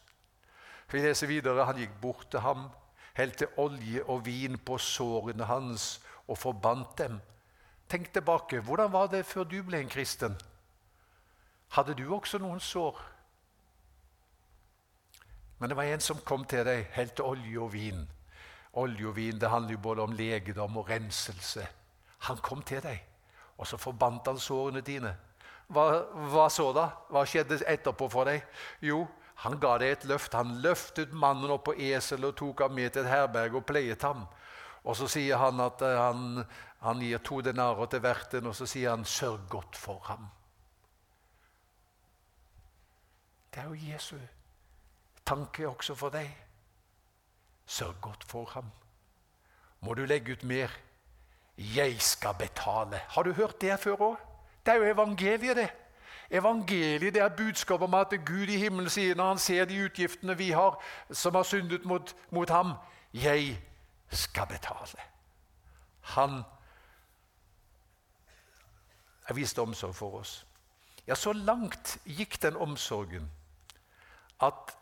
Vi 0.91 1.01
leser 1.01 1.27
videre. 1.27 1.65
Han 1.65 1.77
gikk 1.77 1.93
bort 2.01 2.27
til 2.31 2.39
ham, 2.39 2.67
helte 3.13 3.47
olje 3.57 4.03
og 4.03 4.25
vin 4.25 4.57
på 4.57 4.77
sårene 4.77 5.45
hans 5.45 6.01
og 6.27 6.37
forbandt 6.37 6.97
dem. 6.97 7.19
Tenk 7.89 8.13
tilbake. 8.13 8.59
Hvordan 8.59 8.91
var 8.91 9.07
det 9.07 9.25
før 9.25 9.43
du 9.43 9.61
ble 9.63 9.79
en 9.79 9.89
kristen? 9.89 10.37
Hadde 11.69 11.93
du 11.93 12.13
også 12.13 12.37
noen 12.41 12.59
sår? 12.59 13.14
Men 15.57 15.69
det 15.69 15.77
var 15.77 15.83
en 15.83 16.03
som 16.03 16.19
kom 16.27 16.43
til 16.45 16.65
deg, 16.67 16.89
helte 16.95 17.23
olje 17.23 17.59
og 17.59 17.71
vin. 17.73 18.01
Olje 18.75 19.07
og 19.07 19.15
vin 19.15 19.39
det 19.39 19.49
handler 19.49 19.77
jo 19.77 19.83
både 19.85 20.03
om 20.03 20.15
legedom 20.15 20.77
og 20.77 20.89
renselse. 20.89 21.67
Han 22.27 22.41
kom 22.43 22.61
til 22.61 22.81
deg, 22.83 22.99
og 23.57 23.67
så 23.67 23.79
forbandt 23.79 24.27
han 24.27 24.39
sårene 24.41 24.83
dine. 24.83 25.13
Hva, 25.67 25.85
hva 26.29 26.49
så 26.51 26.69
da? 26.75 26.89
Hva 27.09 27.23
skjedde 27.25 27.61
etterpå 27.71 28.09
for 28.11 28.27
deg? 28.29 28.43
Jo, 28.83 29.05
han 29.43 29.57
ga 29.59 29.77
deg 29.81 29.95
et 29.95 30.05
løft. 30.09 30.35
Han 30.37 30.59
løftet 30.61 31.15
mannen 31.15 31.51
opp 31.55 31.65
på 31.69 31.77
esel 31.87 32.27
og 32.27 32.35
tok 32.39 32.65
ham 32.65 32.75
med 32.75 32.93
til 32.93 33.05
et 33.05 33.11
herberg 33.11 33.57
og 33.59 33.65
pleiet 33.67 34.05
ham. 34.05 34.27
Og 34.85 34.97
så 34.99 35.09
sier 35.09 35.41
han 35.41 35.59
at 35.63 35.81
eh, 35.81 35.97
han, 35.97 36.43
han 36.85 37.01
gir 37.01 37.23
to 37.25 37.39
denarer 37.41 37.89
til 37.89 38.03
verten, 38.03 38.45
og 38.45 38.55
så 38.55 38.67
sier 38.69 38.93
han 38.93 39.05
'sørg 39.05 39.47
godt 39.49 39.75
for 39.75 40.03
ham'. 40.11 40.29
Det 43.51 43.63
er 43.63 43.67
jo 43.71 43.93
Jesu 43.93 44.17
tanke 45.25 45.67
også 45.69 45.95
for 45.95 46.09
deg. 46.09 46.29
Sørg 47.65 47.95
godt 48.01 48.23
for 48.23 48.45
ham. 48.45 48.71
Må 49.81 49.93
du 49.93 50.05
legge 50.05 50.31
ut 50.31 50.43
mer? 50.43 50.69
Jeg 51.57 52.01
skal 52.01 52.35
betale. 52.39 53.01
Har 53.07 53.23
du 53.23 53.33
hørt 53.33 53.61
det 53.61 53.79
før 53.79 53.95
òg? 53.95 54.15
Det 54.65 54.73
er 54.73 54.77
jo 54.77 54.93
evangeliet, 54.93 55.57
det. 55.57 55.69
Evangeliet 56.31 57.13
det 57.13 57.21
er 57.21 57.29
budskapet 57.29 57.85
om 57.85 57.93
at 57.93 58.13
Gud 58.25 58.49
i 58.49 58.57
himmelen 58.57 58.89
sier 58.89 59.15
når 59.15 59.27
han 59.27 59.37
ser 59.39 59.65
de 59.65 59.83
utgiftene 59.85 60.37
vi 60.37 60.49
har, 60.51 60.81
som 61.11 61.35
har 61.35 61.43
syndet 61.43 61.85
mot, 61.85 62.15
mot 62.29 62.49
ham, 62.49 62.73
'Jeg 63.13 63.61
skal 64.09 64.47
betale'. 64.47 65.01
Han 66.01 66.43
er 69.27 69.33
vist 69.33 69.59
omsorg 69.59 69.95
for 69.95 70.19
oss. 70.19 70.45
Ja, 71.07 71.15
så 71.15 71.33
langt 71.33 71.97
gikk 72.05 72.41
den 72.41 72.57
omsorgen 72.57 73.31
at 74.41 74.77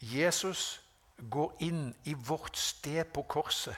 Jesus 0.00 0.80
går 1.16 1.52
inn 1.64 1.94
i 2.04 2.14
vårt 2.14 2.56
sted 2.56 3.04
på 3.12 3.22
korset. 3.22 3.76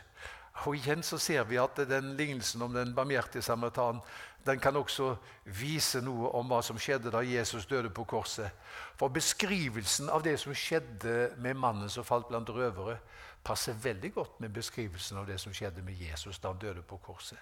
Og 0.66 0.74
Igjen 0.74 1.04
så 1.06 1.20
ser 1.22 1.44
vi 1.46 1.58
at 1.60 1.78
den 1.86 2.16
lignelsen 2.18 2.62
om 2.62 2.74
den 2.74 2.94
barmhjertige 2.94 3.42
samaritan 3.42 4.00
den 4.46 4.58
kan 4.60 4.76
også 4.76 5.12
vise 5.44 6.00
noe 6.02 6.30
om 6.38 6.48
hva 6.50 6.60
som 6.64 6.78
skjedde 6.80 7.12
da 7.12 7.20
Jesus 7.22 7.66
døde 7.68 7.90
på 7.94 8.06
korset. 8.08 8.50
For 8.96 9.12
beskrivelsen 9.12 10.08
av 10.10 10.24
det 10.24 10.38
som 10.40 10.54
skjedde 10.56 11.34
med 11.38 11.58
mannen 11.58 11.90
som 11.92 12.06
falt 12.06 12.30
blant 12.30 12.50
røvere, 12.50 12.98
passer 13.44 13.76
veldig 13.76 14.12
godt 14.14 14.40
med 14.40 14.54
beskrivelsen 14.54 15.20
av 15.20 15.28
det 15.28 15.38
som 15.40 15.54
skjedde 15.54 15.84
med 15.84 16.00
Jesus 16.00 16.40
da 16.42 16.52
han 16.52 16.62
døde 16.62 16.82
på 16.82 16.98
korset. 17.04 17.38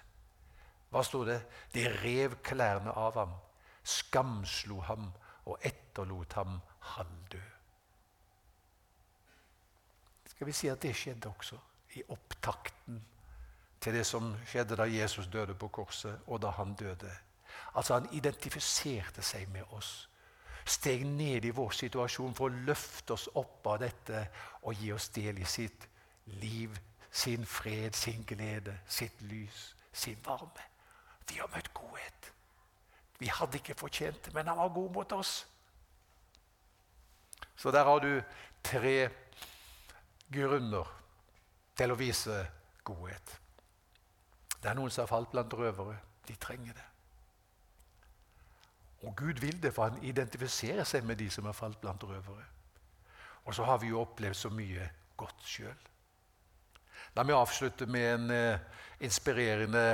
Hva 0.91 1.03
sto 1.07 1.25
det? 1.27 1.41
De 1.73 1.87
rev 2.03 2.39
klærne 2.47 2.93
av 2.93 3.17
ham, 3.21 3.37
skamslo 3.83 4.81
ham 4.87 5.11
og 5.47 5.61
etterlot 5.65 6.37
ham 6.39 6.59
halvdød. 6.97 7.56
Skal 10.37 10.47
vi 10.47 10.53
si 10.53 10.69
at 10.69 10.83
det 10.83 10.93
skjedde 10.97 11.31
også 11.33 11.57
i 11.97 12.03
opptakten 12.13 12.99
til 13.81 13.95
det 13.95 14.03
som 14.07 14.35
skjedde 14.45 14.77
da 14.77 14.85
Jesus 14.85 15.31
døde 15.33 15.55
på 15.55 15.69
korset, 15.73 16.19
og 16.27 16.43
da 16.43 16.51
han 16.59 16.75
døde. 16.75 17.11
Altså 17.75 17.95
Han 17.95 18.09
identifiserte 18.13 19.23
seg 19.23 19.49
med 19.49 19.65
oss. 19.71 20.09
Steg 20.67 21.07
ned 21.07 21.45
i 21.45 21.55
vår 21.55 21.71
situasjon 21.71 22.35
for 22.35 22.51
å 22.51 22.65
løfte 22.69 23.15
oss 23.15 23.29
opp 23.35 23.67
av 23.67 23.81
dette 23.81 24.27
og 24.63 24.75
gi 24.75 24.93
oss 24.93 25.09
del 25.15 25.39
i 25.39 25.49
sitt 25.49 25.89
liv, 26.43 26.77
sin 27.11 27.47
fred, 27.47 27.95
sin 27.95 28.25
glede, 28.27 28.79
sitt 28.87 29.23
lys, 29.23 29.75
sin 29.93 30.19
varme. 30.25 30.65
Vi 31.29 31.39
har 31.39 31.49
møtt 31.55 31.73
godhet. 31.75 32.33
Vi 33.19 33.31
hadde 33.33 33.57
ikke 33.57 33.79
fortjent 33.79 34.25
det, 34.25 34.35
men 34.35 34.49
han 34.49 34.59
var 34.59 34.69
god 34.75 34.91
mot 34.93 35.13
oss. 35.13 35.47
Så 37.57 37.71
der 37.71 37.85
har 37.85 37.99
du 37.99 38.23
tre 38.63 39.09
grunner 40.33 40.91
til 41.77 41.93
å 41.93 41.99
vise 41.99 42.41
godhet. 42.87 43.39
Det 44.63 44.71
er 44.71 44.77
noen 44.79 44.91
som 44.91 45.05
har 45.05 45.13
falt 45.13 45.31
blant 45.31 45.55
røvere. 45.55 45.99
De 46.27 46.35
trenger 46.41 46.75
det. 46.75 46.87
Og 49.07 49.17
Gud 49.17 49.41
vil 49.41 49.63
det, 49.63 49.75
for 49.75 49.91
han 49.91 50.03
identifiserer 50.03 50.87
seg 50.89 51.05
med 51.07 51.21
de 51.21 51.29
som 51.31 51.47
har 51.47 51.55
falt 51.55 51.79
blant 51.81 52.03
røvere. 52.03 52.47
Og 53.47 53.55
så 53.55 53.67
har 53.69 53.79
vi 53.79 53.93
jo 53.93 54.01
opplevd 54.03 54.35
så 54.35 54.51
mye 54.51 54.89
godt 55.17 55.45
sjøl. 55.47 55.85
La 57.15 57.23
meg 57.25 57.37
avslutte 57.37 57.87
med 57.87 58.07
en 58.15 58.33
uh, 58.33 58.81
inspirerende 59.01 59.85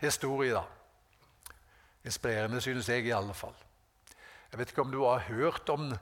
historie. 0.00 0.54
da. 0.54 0.64
Inspirerende, 2.04 2.60
synes 2.60 2.88
jeg 2.88 3.06
i 3.06 3.14
alle 3.14 3.34
fall. 3.34 3.54
Jeg 4.50 4.58
vet 4.58 4.72
ikke 4.72 4.82
om 4.82 4.92
du 4.92 5.02
har 5.04 5.28
hørt 5.28 5.68
om 5.68 5.92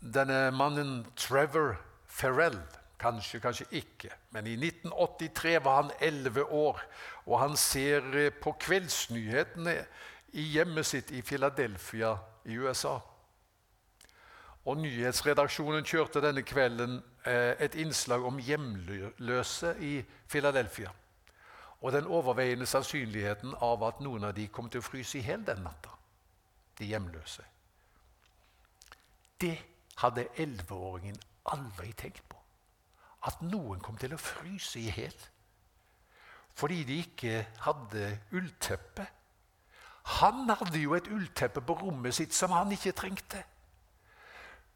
denne 0.00 0.50
mannen 0.50 1.06
Trevor 1.16 1.76
Ferrell. 2.06 2.58
Kanskje, 3.00 3.40
kanskje 3.40 3.66
ikke. 3.70 4.10
Men 4.30 4.46
i 4.46 4.52
1983 4.52 5.64
var 5.64 5.82
han 5.82 5.90
11 6.00 6.44
år, 6.44 6.80
og 7.26 7.40
han 7.40 7.56
ser 7.56 8.04
eh, 8.14 8.32
på 8.32 8.52
kveldsnyhetene 8.60 9.76
i 10.32 10.42
hjemmet 10.52 10.86
sitt 10.86 11.10
i 11.10 11.22
Philadelphia 11.22 12.12
i 12.44 12.58
USA. 12.58 12.98
Og 14.68 14.76
Nyhetsredaksjonen 14.76 15.86
kjørte 15.88 16.20
denne 16.20 16.42
kvelden 16.44 16.98
eh, 17.24 17.56
et 17.58 17.74
innslag 17.80 18.24
om 18.26 18.38
hjemløse 18.38 19.72
i 19.80 20.02
Philadelphia. 20.28 20.92
Og 21.80 21.92
den 21.92 22.06
overveiende 22.06 22.68
sannsynligheten 22.68 23.54
av 23.64 23.80
at 23.88 24.02
noen 24.04 24.28
av 24.28 24.34
de 24.36 24.44
kom 24.52 24.68
til 24.68 24.84
å 24.84 24.88
fryse 24.90 25.18
i 25.18 25.24
hjel 25.24 25.46
den 25.46 25.64
natta. 25.64 25.96
De 26.76 26.90
hjemløse. 26.92 27.46
Det 29.40 29.56
hadde 30.04 30.28
elleveåringen 30.36 31.16
aldri 31.48 31.94
tenkt 31.96 32.28
på 32.28 32.39
at 33.28 33.42
noen 33.44 33.80
kom 33.84 33.98
til 34.00 34.14
å 34.16 34.20
fryse 34.20 34.80
i 34.80 34.88
hjel 34.94 35.28
fordi 36.60 36.82
de 36.84 36.96
ikke 37.00 37.46
hadde 37.64 38.08
ullteppe. 38.36 39.06
Han 40.20 40.50
hadde 40.50 40.82
jo 40.82 40.92
et 40.96 41.08
ullteppe 41.08 41.62
på 41.64 41.76
rommet 41.78 42.14
sitt 42.14 42.34
som 42.36 42.52
han 42.52 42.72
ikke 42.74 42.92
trengte. 42.98 43.40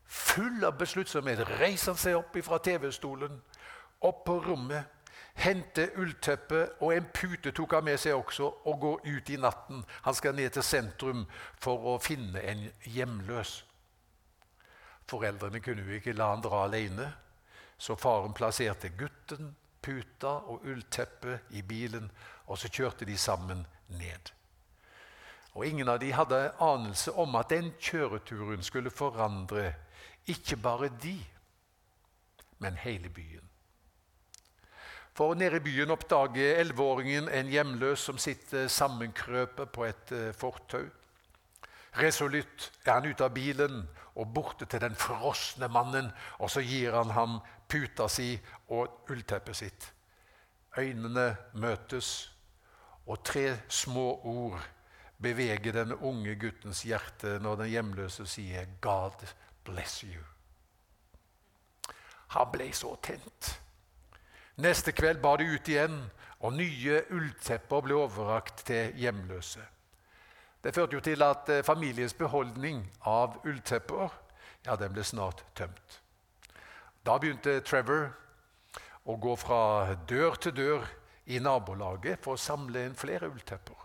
Full 0.06 0.64
av 0.64 0.78
besluttsomhet 0.78 1.42
reiser 1.58 1.92
han 1.92 2.00
seg 2.00 2.16
opp 2.16 2.36
fra 2.46 2.60
TV-stolen, 2.62 3.34
opp 4.06 4.22
på 4.24 4.38
rommet, 4.46 4.86
henter 5.34 5.90
ullteppet 5.98 6.78
og 6.80 6.94
en 6.94 7.06
pute 7.12 7.52
tok 7.56 7.74
han 7.74 7.86
med 7.88 7.98
seg 8.00 8.14
også, 8.14 8.46
og 8.70 8.80
går 8.80 9.08
ut 9.08 9.30
i 9.34 9.40
natten. 9.40 9.82
Han 10.06 10.14
skal 10.14 10.36
ned 10.38 10.54
til 10.54 10.64
sentrum 10.64 11.24
for 11.60 11.94
å 11.94 11.98
finne 12.02 12.40
en 12.40 12.68
hjemløs. 12.84 13.64
Foreldrene 15.10 15.60
kunne 15.60 15.84
jo 15.84 15.98
ikke 15.98 16.14
la 16.16 16.30
han 16.32 16.44
dra 16.44 16.64
alene. 16.68 17.10
Så 17.78 17.96
faren 17.96 18.34
plasserte 18.34 18.88
gutten, 18.98 19.56
puta 19.82 20.38
og 20.48 20.64
ullteppet 20.64 21.40
i 21.50 21.62
bilen, 21.62 22.10
og 22.46 22.58
så 22.58 22.68
kjørte 22.68 23.04
de 23.04 23.16
sammen 23.18 23.66
ned. 23.88 24.32
Og 25.54 25.66
Ingen 25.66 25.88
av 25.88 26.00
de 26.02 26.12
hadde 26.12 26.52
anelse 26.60 27.12
om 27.12 27.36
at 27.38 27.50
den 27.50 27.72
kjøreturen 27.78 28.62
skulle 28.62 28.90
forandre 28.90 29.72
ikke 30.26 30.56
bare 30.56 30.88
de, 31.02 31.18
men 32.58 32.78
hele 32.80 33.08
byen. 33.08 33.50
For 35.14 35.34
nede 35.34 35.56
i 35.56 35.62
byen 35.62 35.90
oppdager 35.94 36.56
elleveåringen 36.58 37.28
en 37.28 37.46
hjemløs 37.46 38.02
som 38.02 38.18
sitter 38.18 38.66
sammenkrøpet 38.68 39.70
på 39.70 39.84
et 39.86 40.12
eh, 40.12 40.32
fortau. 40.34 40.88
Resolutt 41.94 42.72
er 42.84 42.96
han 42.96 43.06
ute 43.06 43.22
av 43.24 43.30
bilen 43.34 43.84
og 44.14 44.34
borte 44.34 44.66
til 44.70 44.80
den 44.80 44.94
frosne 44.94 45.68
mannen, 45.68 46.10
og 46.38 46.50
så 46.50 46.62
gir 46.62 46.94
han 46.94 47.10
ham 47.10 47.40
puta 47.68 48.08
si 48.08 48.36
og 48.68 49.10
ullteppet 49.10 49.56
sitt. 49.56 49.88
Øynene 50.78 51.36
møtes, 51.54 52.30
og 53.06 53.24
tre 53.24 53.58
små 53.68 54.20
ord 54.24 54.62
beveger 55.22 55.72
den 55.72 55.92
unge 55.92 56.34
guttens 56.40 56.82
hjerte 56.82 57.38
når 57.42 57.56
den 57.62 57.68
hjemløse 57.68 58.26
sier 58.26 58.66
'God 58.80 59.26
bless 59.64 60.04
you'. 60.04 60.24
Han 62.28 62.50
ble 62.52 62.72
så 62.72 62.96
tent. 63.02 63.60
Neste 64.56 64.92
kveld 64.92 65.20
bar 65.22 65.36
de 65.36 65.44
ut 65.54 65.68
igjen, 65.68 66.10
og 66.40 66.52
nye 66.52 67.02
ulltepper 67.10 67.80
ble 67.80 67.94
overrakt 67.94 68.66
til 68.66 68.92
hjemløse. 68.98 69.62
Det 70.64 70.72
førte 70.72 70.96
jo 70.96 71.00
til 71.04 71.22
at 71.22 71.48
eh, 71.52 71.64
familiens 71.64 72.14
beholdning 72.16 72.86
av 73.04 73.36
ulltepper 73.44 74.08
ja, 74.64 74.76
den 74.80 74.94
ble 74.94 75.04
snart 75.04 75.44
tømt. 75.56 76.00
Da 77.04 77.18
begynte 77.20 77.58
Trevor 77.60 78.06
å 79.04 79.16
gå 79.20 79.34
fra 79.36 79.92
dør 80.08 80.38
til 80.40 80.56
dør 80.56 80.86
i 81.28 81.40
nabolaget 81.44 82.24
for 82.24 82.38
å 82.38 82.40
samle 82.40 82.86
inn 82.88 82.96
flere 82.96 83.28
ulltepper. 83.28 83.76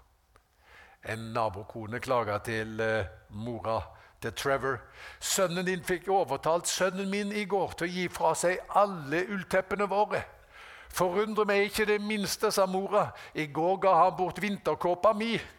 En 1.11 1.33
nabokone 1.35 1.99
klaga 2.03 2.39
til 2.43 2.79
uh, 2.79 3.07
mora 3.35 3.81
til 4.23 4.33
Trevor. 4.35 4.79
'Sønnen 5.19 5.67
din 5.67 5.83
fikk 5.83 6.07
overtalt 6.11 6.67
sønnen 6.67 7.11
min 7.11 7.31
i 7.31 7.45
går 7.45 7.75
til 7.75 7.87
å 7.87 7.91
gi 7.91 8.07
fra 8.07 8.33
seg 8.35 8.59
alle 8.75 9.25
ullteppene 9.27 9.87
våre.' 9.87 10.23
'Forundrer 10.89 11.45
meg 11.45 11.67
ikke 11.67 11.85
det 11.85 12.01
minste', 12.01 12.51
sa 12.51 12.65
mora. 12.65 13.11
'I 13.35 13.51
går 13.51 13.77
ga 13.83 13.93
han 14.03 14.15
bort 14.17 14.41
vinterkåpa 14.41 15.13
mi.' 15.13 15.58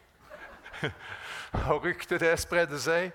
Og 1.70 1.84
ryktet 1.84 2.22
det 2.22 2.36
spredde 2.40 2.78
seg 2.80 3.10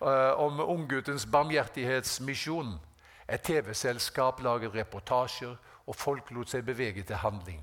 uh, 0.00 0.34
om 0.42 0.60
ungguttens 0.60 1.26
barmhjertighetsmisjon. 1.30 2.74
Et 3.28 3.42
TV-selskap 3.42 4.42
laget 4.42 4.74
reportasjer, 4.74 5.56
og 5.86 5.96
folk 5.96 6.30
lot 6.30 6.50
seg 6.50 6.64
bevege 6.66 7.02
til 7.06 7.18
handling. 7.22 7.62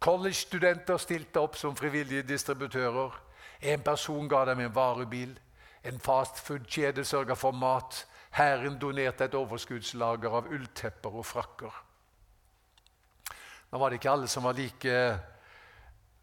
College-studenter 0.00 1.00
stilte 1.00 1.40
opp 1.40 1.56
som 1.56 1.76
frivillige 1.76 2.24
distributører. 2.28 3.14
En 3.60 3.80
person 3.80 4.28
ga 4.28 4.44
dem 4.44 4.60
en 4.60 4.74
varebil. 4.74 5.32
En 5.84 6.00
fastfood-kjede 6.00 7.04
sørga 7.04 7.36
for 7.36 7.52
mat. 7.52 8.06
Hæren 8.36 8.78
donerte 8.80 9.24
et 9.24 9.36
overskuddslager 9.38 10.36
av 10.40 10.48
ulltepper 10.52 11.20
og 11.20 11.26
frakker. 11.26 11.76
Nå 13.70 13.78
var 13.78 13.90
det 13.90 14.00
ikke 14.00 14.10
alle 14.10 14.28
som 14.28 14.44
var 14.44 14.56
like 14.58 14.96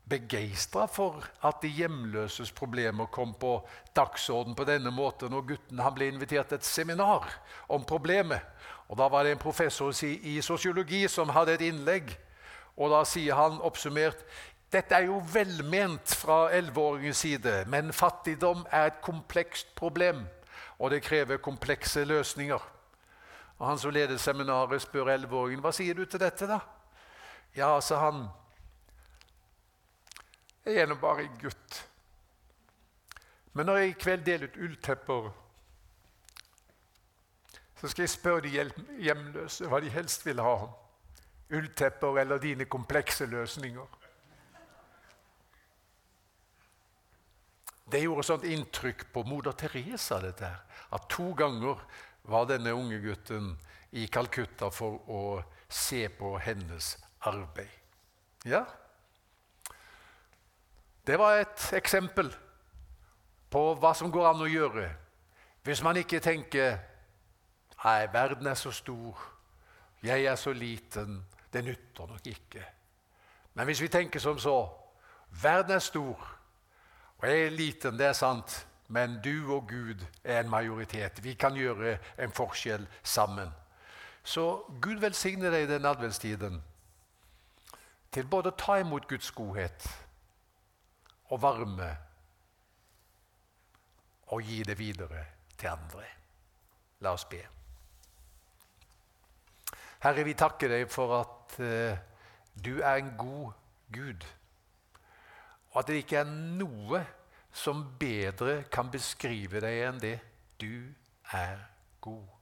begeistra 0.09 0.85
for 0.85 1.23
at 1.43 1.61
de 1.61 1.67
hjemløses 1.67 2.51
problemer 2.51 3.05
kom 3.05 3.33
på 3.33 3.67
dagsorden 3.95 4.55
på 4.55 4.65
denne 4.67 4.91
måten. 4.91 5.33
Og 5.33 5.47
gutten 5.47 5.79
han 5.79 5.95
ble 5.95 6.09
invitert 6.11 6.51
til 6.51 6.59
et 6.59 6.67
seminar 6.67 7.29
om 7.69 7.83
problemet. 7.83 8.41
Og 8.89 8.97
Da 8.97 9.07
var 9.07 9.23
det 9.23 9.31
en 9.31 9.37
professor 9.37 9.93
i 10.03 10.41
sosiologi 10.41 11.07
som 11.07 11.29
hadde 11.29 11.53
et 11.53 11.61
innlegg. 11.61 12.17
Og 12.77 12.89
Da 12.89 13.03
sier 13.03 13.35
han 13.35 13.61
oppsummert 13.61 14.25
dette 14.71 14.95
er 14.95 15.09
jo 15.09 15.17
velment 15.33 16.13
fra 16.15 16.45
elleveåringens 16.55 17.17
side, 17.17 17.55
men 17.67 17.91
fattigdom 17.91 18.63
er 18.71 18.85
et 18.87 19.01
komplekst 19.03 19.73
problem, 19.75 20.21
og 20.79 20.93
det 20.93 21.01
krever 21.03 21.41
komplekse 21.43 22.05
løsninger. 22.05 22.61
Og 23.59 23.67
Han 23.67 23.77
som 23.77 23.91
leder 23.91 24.17
seminaret, 24.17 24.81
spør 24.81 25.11
elleveåringen 25.11 25.61
hva 25.61 25.73
sier 25.75 25.93
du 25.93 26.05
til 26.05 26.19
dette. 26.19 26.47
da? 26.47 26.59
Ja, 27.55 27.79
sa 27.81 27.99
han, 27.99 28.29
jeg 30.65 30.81
er 30.81 30.89
nå 30.89 30.97
bare 31.01 31.25
en 31.25 31.39
gutt. 31.41 31.79
Men 33.53 33.67
når 33.67 33.77
jeg 33.77 33.89
i 33.89 33.95
kveld 33.99 34.25
deler 34.25 34.47
ut 34.47 34.59
ulltepper, 34.65 35.31
så 37.81 37.89
skal 37.89 38.05
jeg 38.05 38.13
spørre 38.13 38.43
de 38.45 38.51
hjemløse 39.01 39.67
hva 39.67 39.79
de 39.81 39.89
helst 39.89 40.25
vil 40.25 40.39
ha. 40.43 40.69
Ulltepper 41.51 42.21
eller 42.21 42.39
dine 42.39 42.67
komplekse 42.69 43.25
løsninger. 43.25 43.97
Det 47.91 47.99
gjorde 48.05 48.23
sånt 48.23 48.45
inntrykk 48.47 49.09
på 49.11 49.25
moder 49.27 49.57
Teresa 49.57 50.21
dette 50.23 50.47
her, 50.47 50.61
at 50.95 51.09
to 51.11 51.33
ganger 51.35 51.81
var 52.29 52.45
denne 52.47 52.71
unge 52.77 53.01
gutten 53.03 53.49
i 53.91 54.05
Calcutta 54.07 54.69
for 54.71 55.01
å 55.11 55.23
se 55.67 56.05
på 56.15 56.37
hennes 56.39 56.93
arbeid. 57.27 57.73
Ja, 58.47 58.63
det 61.07 61.19
var 61.19 61.41
et 61.41 61.67
eksempel 61.73 62.29
på 63.51 63.63
hva 63.81 63.93
som 63.97 64.11
går 64.11 64.29
an 64.29 64.43
å 64.45 64.49
gjøre 64.49 64.89
hvis 65.63 65.83
man 65.83 65.97
ikke 65.97 66.19
tenker 66.19 66.79
Nei, 67.81 68.05
verden 68.13 68.45
er 68.45 68.53
så 68.53 68.69
stor, 68.71 69.17
jeg 70.05 70.25
er 70.29 70.35
så 70.37 70.51
liten, 70.53 71.15
det 71.53 71.63
nytter 71.65 72.05
nok 72.05 72.27
ikke. 72.29 72.61
Men 73.57 73.65
hvis 73.65 73.81
vi 73.81 73.87
tenker 73.89 74.21
som 74.21 74.37
så 74.39 74.69
Verden 75.41 75.71
er 75.71 75.79
stor, 75.79 76.37
og 77.17 77.27
jeg 77.27 77.45
er 77.45 77.49
liten, 77.49 77.97
det 77.97 78.05
er 78.05 78.13
sant, 78.13 78.67
men 78.87 79.21
du 79.23 79.53
og 79.55 79.69
Gud 79.69 80.05
er 80.23 80.39
en 80.39 80.49
majoritet. 80.49 81.23
Vi 81.23 81.33
kan 81.33 81.55
gjøre 81.55 81.97
en 82.19 82.31
forskjell 82.31 82.87
sammen. 83.03 83.49
Så 84.23 84.65
Gud 84.81 84.99
velsigne 84.99 85.51
deg 85.51 85.63
i 85.63 85.69
den 85.71 85.85
adventstiden 85.85 86.61
til 88.11 88.27
både 88.27 88.51
å 88.51 88.59
ta 88.59 88.75
imot 88.81 89.07
Guds 89.07 89.31
godhet 89.31 89.87
og 91.31 91.41
varme 91.41 91.89
og 94.31 94.43
gi 94.43 94.61
det 94.63 94.77
videre 94.79 95.23
til 95.57 95.71
andre. 95.71 96.05
La 97.01 97.15
oss 97.15 97.25
be. 97.27 97.41
Herre, 100.01 100.25
vi 100.25 100.35
takker 100.37 100.71
deg 100.71 100.87
for 100.91 101.15
at 101.19 101.57
uh, 101.61 101.97
du 102.55 102.79
er 102.79 103.01
en 103.01 103.11
god 103.19 103.51
Gud, 103.91 104.23
og 105.71 105.81
at 105.81 105.89
det 105.89 106.01
ikke 106.01 106.21
er 106.21 106.29
noe 106.31 107.01
som 107.51 107.83
bedre 107.99 108.61
kan 108.71 108.87
beskrive 108.91 109.59
deg 109.63 109.81
enn 109.89 109.99
det. 109.99 110.17
Du 110.61 110.87
er 111.35 111.59
god. 112.03 112.40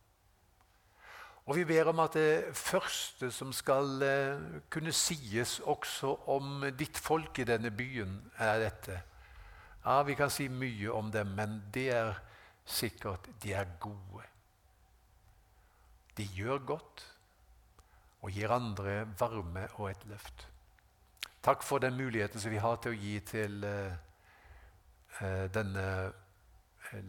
Og 1.49 1.55
vi 1.57 1.63
ber 1.65 1.87
om 1.89 1.99
at 2.03 2.13
det 2.13 2.53
første 2.53 3.31
som 3.33 3.49
skal 3.53 4.03
uh, 4.05 4.41
kunne 4.69 4.91
sies 4.93 5.55
også 5.65 6.11
om 6.29 6.67
ditt 6.77 6.97
folk 7.01 7.39
i 7.41 7.45
denne 7.49 7.71
byen, 7.73 8.19
er 8.37 8.59
dette. 8.61 8.99
Ja, 9.85 10.03
Vi 10.03 10.13
kan 10.13 10.29
si 10.29 10.45
mye 10.47 10.93
om 10.93 11.09
dem, 11.11 11.33
men 11.33 11.63
det 11.73 11.87
er 11.89 12.13
sikkert 12.65 13.25
de 13.41 13.53
er 13.53 13.65
gode. 13.79 14.27
De 16.17 16.27
gjør 16.37 16.57
godt 16.57 17.05
og 18.21 18.29
gir 18.29 18.51
andre 18.51 19.07
varme 19.17 19.65
og 19.73 19.89
et 19.89 20.05
løft. 20.05 20.47
Takk 21.41 21.63
for 21.63 21.81
den 21.81 21.97
muligheten 21.97 22.39
som 22.39 22.51
vi 22.51 22.61
har 22.61 22.77
til 22.77 22.93
å 22.93 22.99
gi 23.01 23.19
til 23.25 23.63
uh, 23.65 23.93
uh, 25.23 25.45
denne 25.49 26.13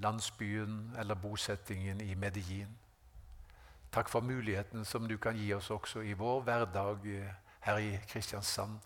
landsbyen 0.00 0.94
eller 0.96 1.14
bosettingen 1.14 2.00
i 2.00 2.14
Medellin. 2.14 2.79
Takk 3.90 4.08
for 4.08 4.20
muligheten 4.20 4.84
som 4.84 5.08
du 5.08 5.16
kan 5.18 5.36
gi 5.36 5.52
oss 5.54 5.70
også 5.70 6.02
i 6.06 6.12
vår 6.14 6.40
hverdag 6.46 7.06
eh, 7.10 7.34
her 7.66 7.78
i 7.78 7.98
Kristiansand. 8.08 8.78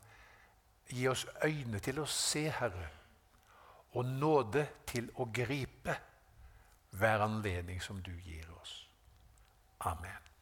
Gi 0.89 1.09
oss 1.09 1.27
øyne 1.45 1.79
til 1.79 2.01
å 2.01 2.07
se, 2.09 2.49
Herre, 2.49 2.89
og 3.93 4.05
nåde 4.05 4.67
til 4.87 5.11
å 5.21 5.29
gripe 5.33 5.97
hver 6.95 7.25
anledning 7.25 7.83
som 7.83 8.03
du 8.03 8.13
gir 8.25 8.49
oss. 8.61 8.89
Amen. 9.81 10.34